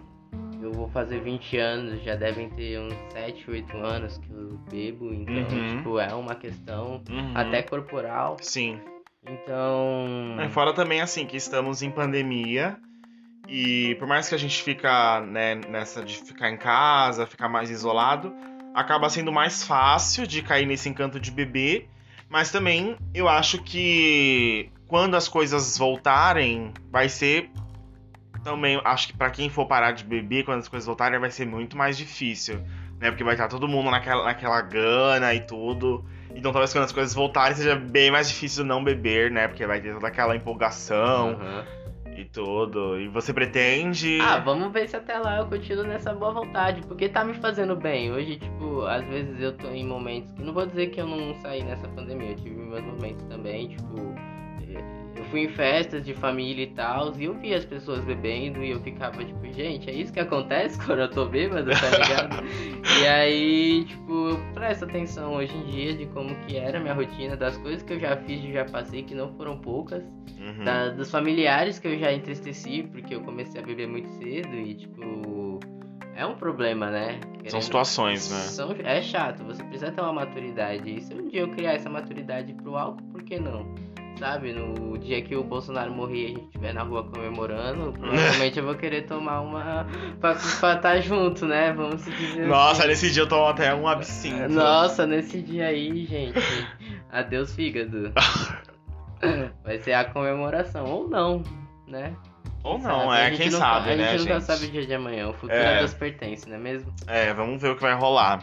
eu 0.61 0.73
vou 0.73 0.89
fazer 0.89 1.21
20 1.21 1.57
anos, 1.59 2.03
já 2.03 2.15
devem 2.15 2.49
ter 2.51 2.79
uns 2.81 2.95
7, 3.13 3.51
8 3.51 3.77
anos 3.77 4.19
que 4.19 4.31
eu 4.31 4.59
bebo, 4.71 5.13
então, 5.13 5.35
uhum. 5.35 5.77
tipo, 5.77 5.99
é 5.99 6.13
uma 6.15 6.35
questão 6.35 7.03
uhum. 7.09 7.33
até 7.35 7.63
corporal. 7.63 8.37
Sim. 8.41 8.81
Então. 9.27 10.37
É, 10.41 10.49
fora 10.49 10.73
também, 10.73 11.01
assim, 11.01 11.25
que 11.25 11.37
estamos 11.37 11.83
em 11.83 11.91
pandemia. 11.91 12.77
E 13.55 13.97
por 13.97 14.09
mais 14.09 14.31
que 14.31 14.35
a 14.35 14.39
gente 14.39 14.63
fica 14.63 15.21
né, 15.21 15.57
nessa 15.69 16.03
de 16.03 16.17
ficar 16.17 16.49
em 16.49 16.57
casa, 16.57 17.27
ficar 17.27 17.51
mais 17.51 17.69
isolado, 17.69 18.35
acaba 18.75 19.11
sendo 19.11 19.31
mais 19.31 19.63
fácil 19.63 20.27
de 20.27 20.41
cair 20.41 20.65
nesse 20.65 20.89
encanto 20.89 21.21
de 21.21 21.31
beber. 21.31 21.87
Mas 22.31 22.51
também 22.51 22.97
eu 23.13 23.29
acho 23.29 23.63
que 23.63 24.71
quando 24.89 25.19
as 25.19 25.29
coisas 25.29 25.77
voltarem, 25.77 26.73
vai 26.91 27.11
ser 27.11 27.51
também 28.43 28.81
acho 28.87 29.09
que 29.09 29.17
para 29.19 29.31
quem 29.31 29.51
for 29.51 29.67
parar 29.67 29.93
de 29.93 30.03
beber 30.03 30.47
quando 30.47 30.61
as 30.61 30.69
coisas 30.69 30.87
voltarem 30.87 31.21
vai 31.21 31.31
ser 31.31 31.45
muito 31.45 31.77
mais 31.77 31.99
difícil, 31.99 32.57
né? 32.99 33.11
Porque 33.11 33.23
vai 33.23 33.35
estar 33.35 33.49
todo 33.49 33.69
mundo 33.69 33.91
naquela, 33.91 34.25
naquela 34.25 34.63
gana 34.63 35.35
e 35.35 35.41
tudo. 35.41 36.03
Então 36.35 36.53
talvez 36.53 36.73
quando 36.73 36.85
as 36.85 36.93
coisas 36.93 37.13
voltarem 37.13 37.55
seja 37.55 37.77
bem 37.77 38.11
mais 38.11 38.31
difícil 38.31 38.65
não 38.65 38.83
beber, 38.83 39.31
né? 39.31 39.47
Porque 39.47 39.67
vai 39.67 39.79
ter 39.79 39.93
toda 39.93 40.09
aquela 40.09 40.35
empolgação. 40.35 41.35
Uhum. 41.35 41.82
E 42.17 42.25
tudo. 42.27 43.01
E 43.01 43.09
você 43.09 43.33
pretende. 43.33 44.19
Ah, 44.21 44.39
vamos 44.39 44.73
ver 44.73 44.89
se 44.89 44.97
até 44.97 45.19
lá 45.19 45.39
eu 45.39 45.47
continuo 45.47 45.85
nessa 45.85 46.13
boa 46.13 46.33
vontade, 46.33 46.83
porque 46.83 47.09
tá 47.09 47.25
me 47.25 47.35
fazendo 47.35 47.75
bem. 47.75 48.13
Hoje, 48.13 48.37
tipo, 48.37 48.83
às 48.83 49.05
vezes 49.07 49.41
eu 49.41 49.57
tô 49.57 49.69
em 49.69 49.85
momentos 49.85 50.33
que. 50.33 50.43
Não 50.43 50.53
vou 50.53 50.67
dizer 50.67 50.89
que 50.89 51.01
eu 51.01 51.07
não 51.07 51.35
saí 51.37 51.63
nessa 51.63 51.89
pandemia, 51.89 52.31
eu 52.31 52.37
tive 52.37 52.57
meus 52.57 52.85
momentos 52.85 53.25
também, 53.25 53.69
tipo. 53.69 54.32
Eu 55.23 55.29
fui 55.31 55.45
em 55.45 55.49
festas 55.49 56.05
de 56.05 56.13
família 56.15 56.65
e 56.65 56.67
tal, 56.69 57.13
e 57.17 57.25
eu 57.25 57.35
vi 57.35 57.55
as 57.55 57.65
pessoas 57.65 58.05
bebendo 58.05 58.63
e 58.65 58.71
eu 58.71 58.81
ficava 58.81 59.25
tipo, 59.25 59.47
gente, 59.53 59.89
é 59.89 59.93
isso 59.95 60.13
que 60.13 60.19
acontece 60.19 60.77
quando 60.85 60.99
eu 60.99 61.09
tô 61.11 61.27
bêbado, 61.27 61.71
tá 61.71 61.91
ligado? 61.97 62.45
e 63.01 63.07
aí, 63.07 63.85
tipo, 63.85 64.31
eu 64.31 64.39
presto 64.53 64.85
atenção 64.85 65.35
hoje 65.35 65.57
em 65.57 65.65
dia 65.67 65.95
de 65.95 66.07
como 66.07 66.35
que 66.47 66.57
era 66.57 66.79
a 66.79 66.81
minha 66.81 66.93
rotina, 66.95 67.37
das 67.37 67.57
coisas 67.59 67.83
que 67.85 67.93
eu 67.93 68.01
já 68.01 68.17
fiz 68.17 68.43
e 68.43 68.53
já 68.53 68.65
passei, 68.65 69.05
que 69.05 69.15
não 69.15 69.33
foram 69.35 69.57
poucas, 69.59 70.03
Uhum. 70.41 70.65
da- 70.65 70.89
dos 70.89 71.09
familiares 71.09 71.79
que 71.79 71.87
eu 71.87 71.97
já 71.97 72.13
entristeci, 72.13 72.83
porque 72.91 73.15
eu 73.15 73.21
comecei 73.21 73.61
a 73.63 73.65
beber 73.65 73.87
muito 73.87 74.09
cedo 74.19 74.55
e, 74.57 74.75
tipo, 74.75 75.61
é 76.17 76.27
um 76.27 76.35
problema, 76.35 76.91
né? 76.91 77.21
São 77.23 77.43
Querendo- 77.43 77.63
situações, 77.63 78.29
né? 78.31 78.39
são- 78.39 78.75
é 78.83 79.01
chato, 79.01 79.45
você 79.45 79.63
precisa 79.63 79.93
ter 79.93 80.01
uma 80.01 80.13
maturidade. 80.13 80.91
E 80.97 81.01
se 81.01 81.15
um 81.15 81.29
dia 81.29 81.43
eu 81.43 81.49
criar 81.49 81.75
essa 81.75 81.89
maturidade 81.89 82.53
pro 82.55 82.77
álcool, 82.77 83.03
por 83.13 83.23
que 83.23 83.39
não? 83.39 83.73
Sabe, 84.23 84.53
no 84.53 84.97
dia 84.99 85.21
que 85.21 85.35
o 85.35 85.43
Bolsonaro 85.43 85.91
morrer 85.93 86.15
e 86.23 86.25
a 86.27 86.29
gente 86.29 86.45
estiver 86.45 86.73
na 86.73 86.85
rua 86.85 87.03
comemorando, 87.03 87.93
provavelmente 87.93 88.57
eu 88.57 88.65
vou 88.65 88.77
querer 88.77 89.03
tomar 89.03 89.41
uma 89.41 89.85
pra 90.21 90.35
estar 90.77 91.01
junto, 91.01 91.45
né? 91.45 91.73
Vamos 91.73 92.03
se 92.03 92.11
dizer 92.13 92.47
Nossa, 92.47 92.83
assim. 92.83 92.89
nesse 92.89 93.11
dia 93.11 93.25
eu 93.25 93.29
tomo 93.29 93.47
até 93.47 93.75
um 93.75 93.89
absinto. 93.89 94.49
Nossa, 94.49 95.09
nesse 95.09 95.43
dia 95.43 95.67
aí, 95.67 96.07
gente. 96.07 96.39
Adeus, 97.11 97.53
fígado. 97.53 98.13
Vai 99.65 99.81
ser 99.81 99.95
a 99.95 100.05
comemoração, 100.05 100.85
ou 100.87 101.09
não, 101.09 101.43
né? 101.89 102.15
Ou 102.63 102.79
não, 102.79 103.11
sabe? 103.11 103.13
A 103.13 103.19
é, 103.25 103.31
quem 103.33 103.47
nunca- 103.47 103.59
sabe, 103.59 103.91
A 103.91 103.97
né, 103.97 104.09
gente 104.11 104.21
nunca 104.21 104.35
gente? 104.35 104.45
sabe 104.45 104.67
o 104.67 104.71
dia 104.71 104.87
de 104.87 104.95
amanhã, 104.95 105.29
o 105.31 105.33
futuro 105.33 105.53
É. 105.53 105.75
é. 105.75 105.79
Deus 105.81 105.95
pertence, 105.95 106.49
não 106.49 106.55
é 106.55 106.61
mesmo? 106.61 106.95
É, 107.09 107.35
vamos 107.35 107.61
ver 107.61 107.71
o 107.73 107.75
que 107.75 107.83
vai 107.83 107.95
rolar. 107.95 108.41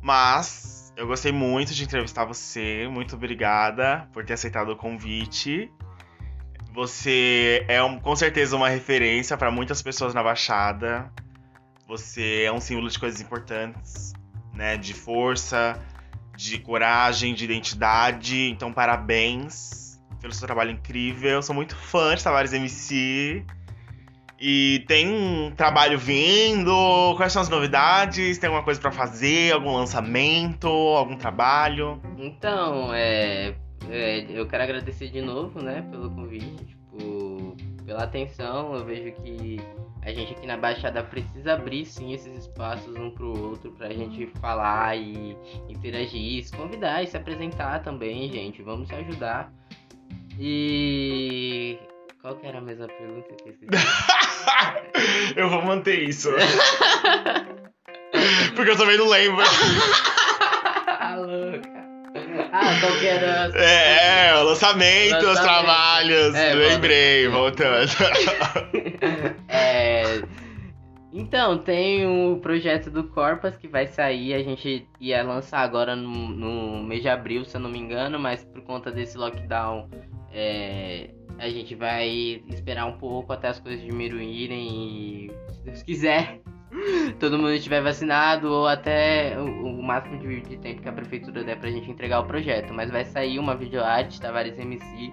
Mas 0.00 0.75
eu 0.96 1.06
gostei 1.06 1.30
muito 1.32 1.74
de 1.74 1.84
entrevistar 1.84 2.24
você. 2.24 2.88
Muito 2.90 3.16
obrigada 3.16 4.08
por 4.12 4.24
ter 4.24 4.32
aceitado 4.32 4.70
o 4.70 4.76
convite. 4.76 5.70
Você 6.72 7.64
é 7.68 7.82
um- 7.82 7.98
com 7.98 8.14
certeza 8.16 8.56
uma 8.56 8.68
referência 8.68 9.36
para 9.36 9.50
muitas 9.50 9.82
pessoas 9.82 10.14
na 10.14 10.22
Baixada. 10.22 11.10
Você 11.86 12.42
é 12.44 12.52
um 12.52 12.60
símbolo 12.60 12.88
de 12.88 12.98
coisas 12.98 13.20
importantes, 13.20 14.12
né? 14.52 14.76
De 14.76 14.92
força, 14.92 15.80
de 16.36 16.58
coragem, 16.58 17.34
de 17.34 17.44
identidade. 17.44 18.50
Então, 18.50 18.72
parabéns 18.72 20.00
pelo 20.20 20.32
seu 20.32 20.46
trabalho 20.46 20.72
incrível. 20.72 21.40
Sou 21.42 21.54
muito 21.54 21.76
fã 21.76 22.14
de 22.14 22.24
Tavares 22.24 22.52
MC. 22.52 23.44
E 24.38 24.84
tem 24.86 25.08
um 25.08 25.50
trabalho 25.50 25.98
vindo? 25.98 27.14
Quais 27.16 27.32
são 27.32 27.40
as 27.40 27.48
novidades? 27.48 28.36
Tem 28.38 28.48
alguma 28.48 28.62
coisa 28.62 28.80
pra 28.80 28.92
fazer? 28.92 29.52
Algum 29.52 29.72
lançamento? 29.72 30.68
Algum 30.68 31.16
trabalho? 31.16 32.00
Então, 32.18 32.92
é, 32.92 33.54
é, 33.90 34.26
eu 34.28 34.46
quero 34.46 34.62
agradecer 34.62 35.08
de 35.08 35.22
novo, 35.22 35.62
né, 35.62 35.82
pelo 35.90 36.10
convite, 36.10 36.66
tipo, 36.66 37.56
pela 37.86 38.04
atenção. 38.04 38.74
Eu 38.74 38.84
vejo 38.84 39.12
que 39.22 39.58
a 40.02 40.12
gente 40.12 40.34
aqui 40.34 40.46
na 40.46 40.58
Baixada 40.58 41.02
precisa 41.02 41.54
abrir 41.54 41.86
sim 41.86 42.12
esses 42.12 42.36
espaços 42.36 42.94
um 42.94 43.10
pro 43.10 43.48
outro 43.48 43.72
pra 43.72 43.88
gente 43.88 44.26
falar 44.40 44.96
e 44.96 45.34
interagir, 45.68 46.44
se 46.44 46.52
convidar 46.52 47.02
e 47.02 47.06
se 47.06 47.16
apresentar 47.16 47.82
também, 47.82 48.30
gente. 48.30 48.62
Vamos 48.62 48.88
se 48.88 48.94
ajudar. 48.94 49.50
E 50.38 51.78
qual 52.26 52.36
que 52.40 52.46
era 52.48 52.58
a 52.58 52.60
mesma 52.60 52.88
pergunta 52.88 53.28
que 53.36 53.48
eu 53.48 53.52
esqueci? 53.54 55.36
eu 55.36 55.48
vou 55.48 55.62
manter 55.62 56.08
isso. 56.08 56.28
Porque 58.56 58.70
eu 58.72 58.76
também 58.76 58.98
não 58.98 59.08
lembro. 59.08 59.44
Ah, 60.98 61.14
louca. 61.16 61.70
Ah, 62.50 62.80
qual 62.80 62.92
que 62.98 63.06
era? 63.06 63.52
É, 63.54 64.28
é, 64.30 64.34
o 64.38 64.42
lançamento, 64.44 65.18
os 65.18 65.24
Lançamento. 65.24 65.42
trabalhos. 65.44 66.34
É, 66.34 66.54
Lembrei, 66.54 67.28
volta. 67.28 67.64
voltando. 67.64 67.92
É, 69.48 70.22
Então, 71.12 71.58
tem 71.58 72.06
o 72.06 72.40
projeto 72.40 72.90
do 72.90 73.04
Corpas 73.04 73.56
que 73.56 73.68
vai 73.68 73.86
sair. 73.86 74.34
A 74.34 74.42
gente 74.42 74.84
ia 74.98 75.22
lançar 75.22 75.60
agora 75.60 75.94
no, 75.94 76.28
no 76.30 76.82
mês 76.82 77.02
de 77.02 77.08
abril, 77.08 77.44
se 77.44 77.56
eu 77.56 77.60
não 77.60 77.70
me 77.70 77.78
engano, 77.78 78.18
mas 78.18 78.42
por 78.44 78.62
conta 78.62 78.90
desse 78.90 79.16
lockdown, 79.16 79.88
é, 80.38 81.10
a 81.38 81.48
gente 81.48 81.74
vai 81.74 82.42
esperar 82.48 82.86
um 82.86 82.98
pouco 82.98 83.32
até 83.32 83.48
as 83.48 83.58
coisas 83.58 83.80
diminuírem 83.82 84.68
e, 84.68 85.30
se 85.52 85.62
Deus 85.64 85.82
quiser, 85.82 86.40
todo 87.18 87.36
mundo 87.38 87.52
estiver 87.52 87.82
vacinado 87.82 88.52
ou 88.52 88.66
até 88.66 89.34
o, 89.38 89.44
o 89.44 89.82
máximo 89.82 90.18
de, 90.18 90.40
de 90.42 90.56
tempo 90.58 90.82
que 90.82 90.88
a 90.88 90.92
prefeitura 90.92 91.42
der 91.42 91.58
pra 91.58 91.70
gente 91.70 91.90
entregar 91.90 92.20
o 92.20 92.24
projeto. 92.26 92.72
Mas 92.74 92.90
vai 92.90 93.04
sair 93.04 93.38
uma 93.38 93.54
videoarte, 93.56 94.20
Tavares 94.20 94.58
MC, 94.58 95.12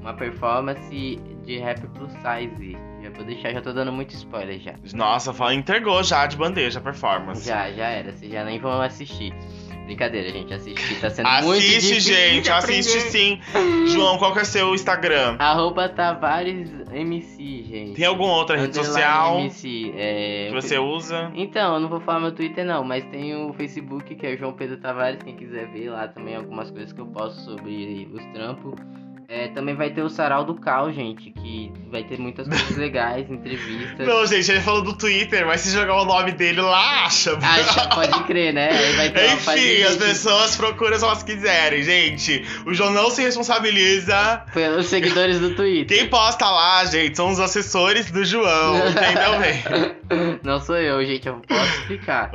uma 0.00 0.14
performance 0.14 1.16
de 1.44 1.58
rap 1.58 1.80
plus 1.88 2.10
size. 2.12 2.76
Já 3.02 3.10
vou 3.10 3.24
deixar, 3.24 3.52
já 3.52 3.60
tô 3.60 3.72
dando 3.72 3.92
muito 3.92 4.14
spoiler 4.14 4.58
já. 4.60 4.74
Nossa, 4.94 5.32
fala- 5.32 5.54
entregou 5.54 6.02
já 6.04 6.24
de 6.26 6.36
bandeja 6.36 6.78
a 6.78 6.82
performance. 6.82 7.44
Já, 7.46 7.70
já 7.72 7.88
era, 7.88 8.12
vocês 8.12 8.30
já 8.30 8.44
nem 8.44 8.58
vão 8.60 8.80
assistir. 8.80 9.34
Brincadeira, 9.84 10.30
gente, 10.30 10.54
assistir 10.54 11.00
tá 11.00 11.10
sendo 11.10 11.28
muito 11.28 11.58
Assiste, 11.58 11.80
difícil 11.80 12.14
gente, 12.14 12.50
assiste 12.50 12.98
aprender. 12.98 13.10
sim. 13.10 13.40
João, 13.88 14.16
qual 14.18 14.32
que 14.32 14.40
é 14.40 14.44
seu 14.44 14.74
Instagram? 14.74 15.36
Arroba 15.38 15.88
Tavares 15.88 16.70
MC, 16.92 17.64
gente. 17.64 17.96
Tem 17.96 18.06
alguma 18.06 18.34
outra 18.34 18.56
rede 18.56 18.74
social 18.76 19.40
MC, 19.40 19.92
é... 19.96 20.46
que 20.48 20.54
você 20.54 20.78
usa? 20.78 21.30
Então, 21.34 21.74
eu 21.74 21.80
não 21.80 21.88
vou 21.88 22.00
falar 22.00 22.20
meu 22.20 22.32
Twitter 22.32 22.64
não, 22.64 22.84
mas 22.84 23.04
tem 23.06 23.34
o 23.34 23.52
Facebook 23.52 24.14
que 24.14 24.26
é 24.26 24.36
João 24.36 24.52
Pedro 24.52 24.76
Tavares, 24.78 25.22
quem 25.22 25.34
quiser 25.34 25.66
ver 25.72 25.90
lá 25.90 26.06
também 26.08 26.36
algumas 26.36 26.70
coisas 26.70 26.92
que 26.92 27.00
eu 27.00 27.06
posto 27.06 27.40
sobre 27.42 28.08
os 28.12 28.24
trampos. 28.32 28.74
É, 29.34 29.48
também 29.48 29.74
vai 29.74 29.88
ter 29.88 30.02
o 30.02 30.10
Sarau 30.10 30.44
do 30.44 30.54
Cal, 30.56 30.92
gente, 30.92 31.30
que 31.30 31.72
vai 31.90 32.04
ter 32.04 32.18
muitas 32.18 32.46
coisas 32.46 32.76
legais, 32.76 33.30
entrevistas. 33.30 34.06
Não, 34.06 34.26
gente, 34.26 34.50
ele 34.50 34.60
falou 34.60 34.82
do 34.82 34.92
Twitter, 34.92 35.46
mas 35.46 35.62
se 35.62 35.70
jogar 35.72 36.02
o 36.02 36.04
nome 36.04 36.32
dele 36.32 36.60
lá, 36.60 37.06
acha. 37.06 37.38
Já 37.40 37.86
pode 37.88 38.24
crer, 38.24 38.52
né? 38.52 38.68
Enfim, 39.32 39.82
as 39.84 39.96
pessoas 39.96 40.54
procuram 40.54 40.98
se 40.98 41.04
elas 41.04 41.22
quiserem, 41.22 41.82
gente. 41.82 42.44
O 42.66 42.74
João 42.74 42.90
não 42.92 43.08
se 43.08 43.22
responsabiliza. 43.22 44.44
Pelos 44.52 44.86
seguidores 44.88 45.40
do 45.40 45.54
Twitter. 45.54 45.96
Quem 45.96 46.08
posta 46.10 46.44
lá, 46.50 46.84
gente, 46.84 47.16
são 47.16 47.30
os 47.30 47.40
assessores 47.40 48.10
do 48.10 48.22
João, 48.26 48.76
entendeu 48.86 49.38
bem? 49.40 50.02
Não 50.44 50.60
sou 50.60 50.76
eu, 50.76 51.02
gente, 51.06 51.26
eu 51.26 51.40
posso 51.48 51.80
explicar. 51.80 52.30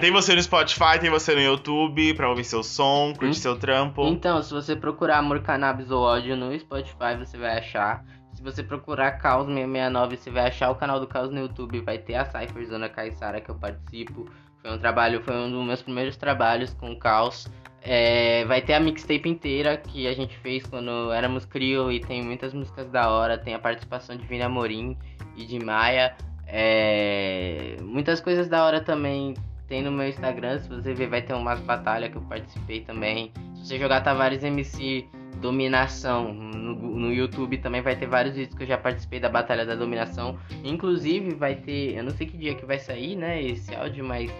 Tem 0.00 0.10
você 0.10 0.34
no 0.34 0.42
Spotify, 0.42 0.98
tem 0.98 1.10
você 1.10 1.34
no 1.34 1.42
YouTube 1.42 2.14
pra 2.14 2.30
ouvir 2.30 2.44
seu 2.44 2.62
som, 2.62 3.12
curtir 3.12 3.28
Hum. 3.28 3.34
seu 3.34 3.56
trampo. 3.56 4.06
Então, 4.06 4.42
se 4.42 4.50
você 4.50 4.74
procurar 4.74 5.18
Amor 5.18 5.40
Cannabis 5.40 5.90
ou 5.90 6.00
Ódio 6.02 6.37
no 6.38 6.58
Spotify, 6.58 7.16
você 7.18 7.36
vai 7.36 7.58
achar. 7.58 8.04
Se 8.32 8.42
você 8.42 8.62
procurar 8.62 9.12
Caos 9.12 9.46
669, 9.46 10.16
você 10.16 10.30
vai 10.30 10.46
achar 10.46 10.70
o 10.70 10.76
canal 10.76 11.00
do 11.00 11.06
Caos 11.06 11.30
no 11.30 11.40
YouTube. 11.40 11.80
Vai 11.80 11.98
ter 11.98 12.14
a 12.14 12.24
Cypher 12.24 12.66
Zona 12.66 12.88
Caissara 12.88 13.40
que 13.40 13.50
eu 13.50 13.54
participo. 13.54 14.30
Foi 14.62 14.72
um 14.72 14.78
trabalho, 14.78 15.22
foi 15.22 15.34
um 15.34 15.50
dos 15.50 15.66
meus 15.66 15.82
primeiros 15.82 16.16
trabalhos 16.16 16.72
com 16.74 16.92
o 16.92 16.98
Caos. 16.98 17.48
É, 17.82 18.44
vai 18.44 18.60
ter 18.60 18.74
a 18.74 18.80
mixtape 18.80 19.28
inteira 19.28 19.76
que 19.76 20.06
a 20.06 20.12
gente 20.12 20.36
fez 20.38 20.66
quando 20.66 21.12
éramos 21.12 21.44
Crio 21.44 21.90
e 21.90 22.00
tem 22.00 22.22
muitas 22.22 22.52
músicas 22.52 22.88
da 22.90 23.10
hora. 23.10 23.38
Tem 23.38 23.54
a 23.54 23.58
participação 23.58 24.16
de 24.16 24.26
Vini 24.26 24.42
Amorim 24.42 24.96
e 25.36 25.44
de 25.44 25.58
Maia. 25.58 26.16
É, 26.46 27.76
muitas 27.82 28.20
coisas 28.20 28.48
da 28.48 28.64
hora 28.64 28.80
também 28.80 29.34
tem 29.68 29.82
no 29.82 29.92
meu 29.92 30.08
Instagram. 30.08 30.58
Se 30.58 30.68
você 30.68 30.94
ver, 30.94 31.08
vai 31.08 31.22
ter 31.22 31.34
umas 31.34 31.60
batalhas 31.60 32.10
que 32.10 32.16
eu 32.16 32.22
participei 32.22 32.80
também. 32.80 33.32
Se 33.54 33.66
você 33.66 33.78
jogar 33.78 34.00
Tavares 34.00 34.42
MC 34.42 35.06
Dominação 35.40 36.32
no, 36.32 36.74
no 36.74 37.12
YouTube, 37.12 37.58
também 37.58 37.80
vai 37.80 37.96
ter 37.96 38.06
vários 38.06 38.34
vídeos 38.34 38.56
que 38.56 38.64
eu 38.64 38.66
já 38.66 38.78
participei 38.78 39.20
da 39.20 39.28
Batalha 39.28 39.64
da 39.64 39.74
Dominação. 39.74 40.38
Inclusive, 40.64 41.34
vai 41.34 41.54
ter. 41.54 41.96
Eu 41.96 42.04
não 42.04 42.10
sei 42.10 42.26
que 42.26 42.36
dia 42.36 42.54
que 42.54 42.66
vai 42.66 42.78
sair, 42.78 43.16
né? 43.16 43.42
Esse 43.42 43.74
áudio, 43.74 44.04
mas. 44.04 44.30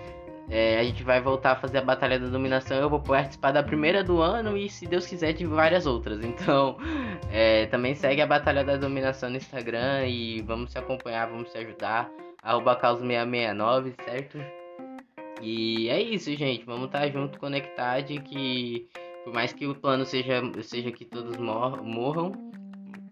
é, 0.51 0.79
a 0.79 0.85
gente 0.85 1.03
vai 1.03 1.21
voltar 1.21 1.53
a 1.53 1.57
fazer 1.57 1.79
a 1.79 1.83
Batalha 1.83 2.19
da 2.19 2.29
Dominação. 2.29 2.79
Eu 2.79 2.89
vou 2.89 3.01
participar 3.01 3.53
da 3.53 3.63
primeira 3.63 4.03
do 4.03 4.21
ano 4.21 4.57
e, 4.57 4.69
se 4.69 4.87
Deus 4.87 5.07
quiser, 5.07 5.33
de 5.33 5.45
várias 5.47 5.87
outras. 5.87 6.21
Então, 6.25 6.77
é, 7.31 7.67
também 7.67 7.95
segue 7.95 8.23
a 8.23 8.27
Batalha 8.27 8.65
da 8.65 8.77
Dominação 8.77 9.31
no 9.31 9.37
Instagram 9.37 10.07
e 10.07 10.43
vamos 10.43 10.73
se 10.73 10.79
acompanhar, 10.79 11.29
vamos 11.29 11.51
se 11.51 11.59
ajudar. 11.59 12.11
Arroba 12.43 12.81
Caos669, 12.81 13.95
certo? 14.05 14.39
E 15.43 15.89
é 15.89 16.01
isso, 16.01 16.35
gente. 16.35 16.65
Vamos 16.65 16.87
estar 16.87 17.09
junto, 17.09 17.39
conectado, 17.39 18.07
que 18.23 18.89
por 19.29 19.35
mais 19.35 19.53
que 19.53 19.67
o 19.67 19.75
plano 19.75 20.07
seja, 20.07 20.41
seja 20.63 20.91
que 20.91 21.05
todos 21.05 21.37
mor 21.37 21.83
morram, 21.83 22.33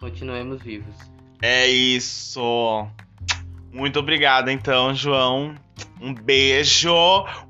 continuemos 0.00 0.62
vivos. 0.62 0.94
É 1.42 1.66
isso. 1.66 2.86
Muito 3.70 3.98
obrigado, 3.98 4.48
então, 4.48 4.94
João. 4.94 5.54
Um 6.00 6.14
beijo. 6.14 6.94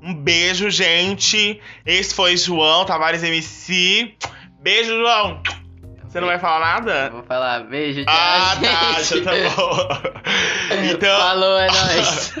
Um 0.03 0.13
beijo, 0.13 0.69
gente. 0.69 1.61
Esse 1.85 2.13
foi 2.13 2.35
João 2.35 2.83
Tavares 2.83 3.23
MC. 3.23 4.13
Beijo, 4.59 4.97
João. 4.97 5.41
Você 6.03 6.19
não 6.19 6.27
vai 6.27 6.37
falar 6.37 6.59
nada? 6.59 7.09
Vou 7.09 7.23
falar 7.23 7.61
beijo, 7.61 8.03
tchau, 8.03 8.13
Ah, 8.13 8.57
tá, 8.61 9.01
já 9.01 9.23
tá 9.23 9.31
bom. 9.31 9.87
Então. 10.91 11.19
Falou, 11.21 11.57
é 11.57 11.67
nóis. 11.67 12.33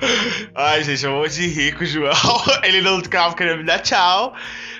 Ai, 0.54 0.82
gente, 0.82 1.04
eu 1.04 1.12
vou 1.12 1.28
de 1.28 1.46
rico, 1.46 1.84
João. 1.84 2.12
Ele 2.62 2.80
não 2.80 3.00
ficava 3.00 3.34
querendo 3.34 3.58
me 3.58 3.64
dar 3.64 3.78
tchau. 3.78 4.34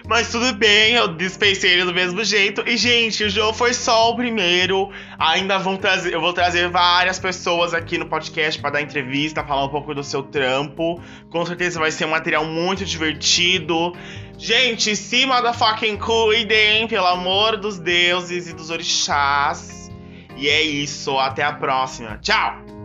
Mas 0.08 0.30
tudo 0.30 0.52
bem, 0.52 0.94
eu 0.94 1.08
dispensei 1.08 1.72
ele 1.72 1.84
do 1.84 1.92
mesmo 1.92 2.22
jeito. 2.22 2.62
E, 2.64 2.76
gente, 2.76 3.24
o 3.24 3.30
João 3.30 3.52
foi 3.52 3.74
só 3.74 4.10
o 4.10 4.16
primeiro. 4.16 4.88
Ainda 5.18 5.58
vão 5.58 5.76
trazer, 5.76 6.14
eu 6.14 6.20
vou 6.20 6.32
trazer 6.32 6.68
várias 6.68 7.18
pessoas 7.18 7.74
aqui 7.74 7.98
no 7.98 8.06
podcast 8.06 8.60
para 8.60 8.70
dar 8.70 8.82
entrevista, 8.82 9.44
falar 9.44 9.64
um 9.64 9.68
pouco 9.68 9.92
do 9.92 10.04
seu 10.04 10.22
trampo. 10.22 11.02
Com 11.28 11.44
certeza 11.44 11.80
vai 11.80 11.90
ser 11.90 12.04
um 12.04 12.10
material 12.10 12.44
muito 12.44 12.84
divertido. 12.84 13.94
Gente, 14.38 14.94
se 14.94 15.26
motherfucking 15.26 15.96
cuidem, 15.96 16.86
pelo 16.86 17.06
amor 17.06 17.56
dos 17.56 17.78
deuses 17.80 18.48
e 18.48 18.52
dos 18.52 18.70
orixás. 18.70 19.90
E 20.36 20.48
é 20.48 20.62
isso, 20.62 21.18
até 21.18 21.42
a 21.42 21.52
próxima. 21.52 22.16
Tchau! 22.18 22.75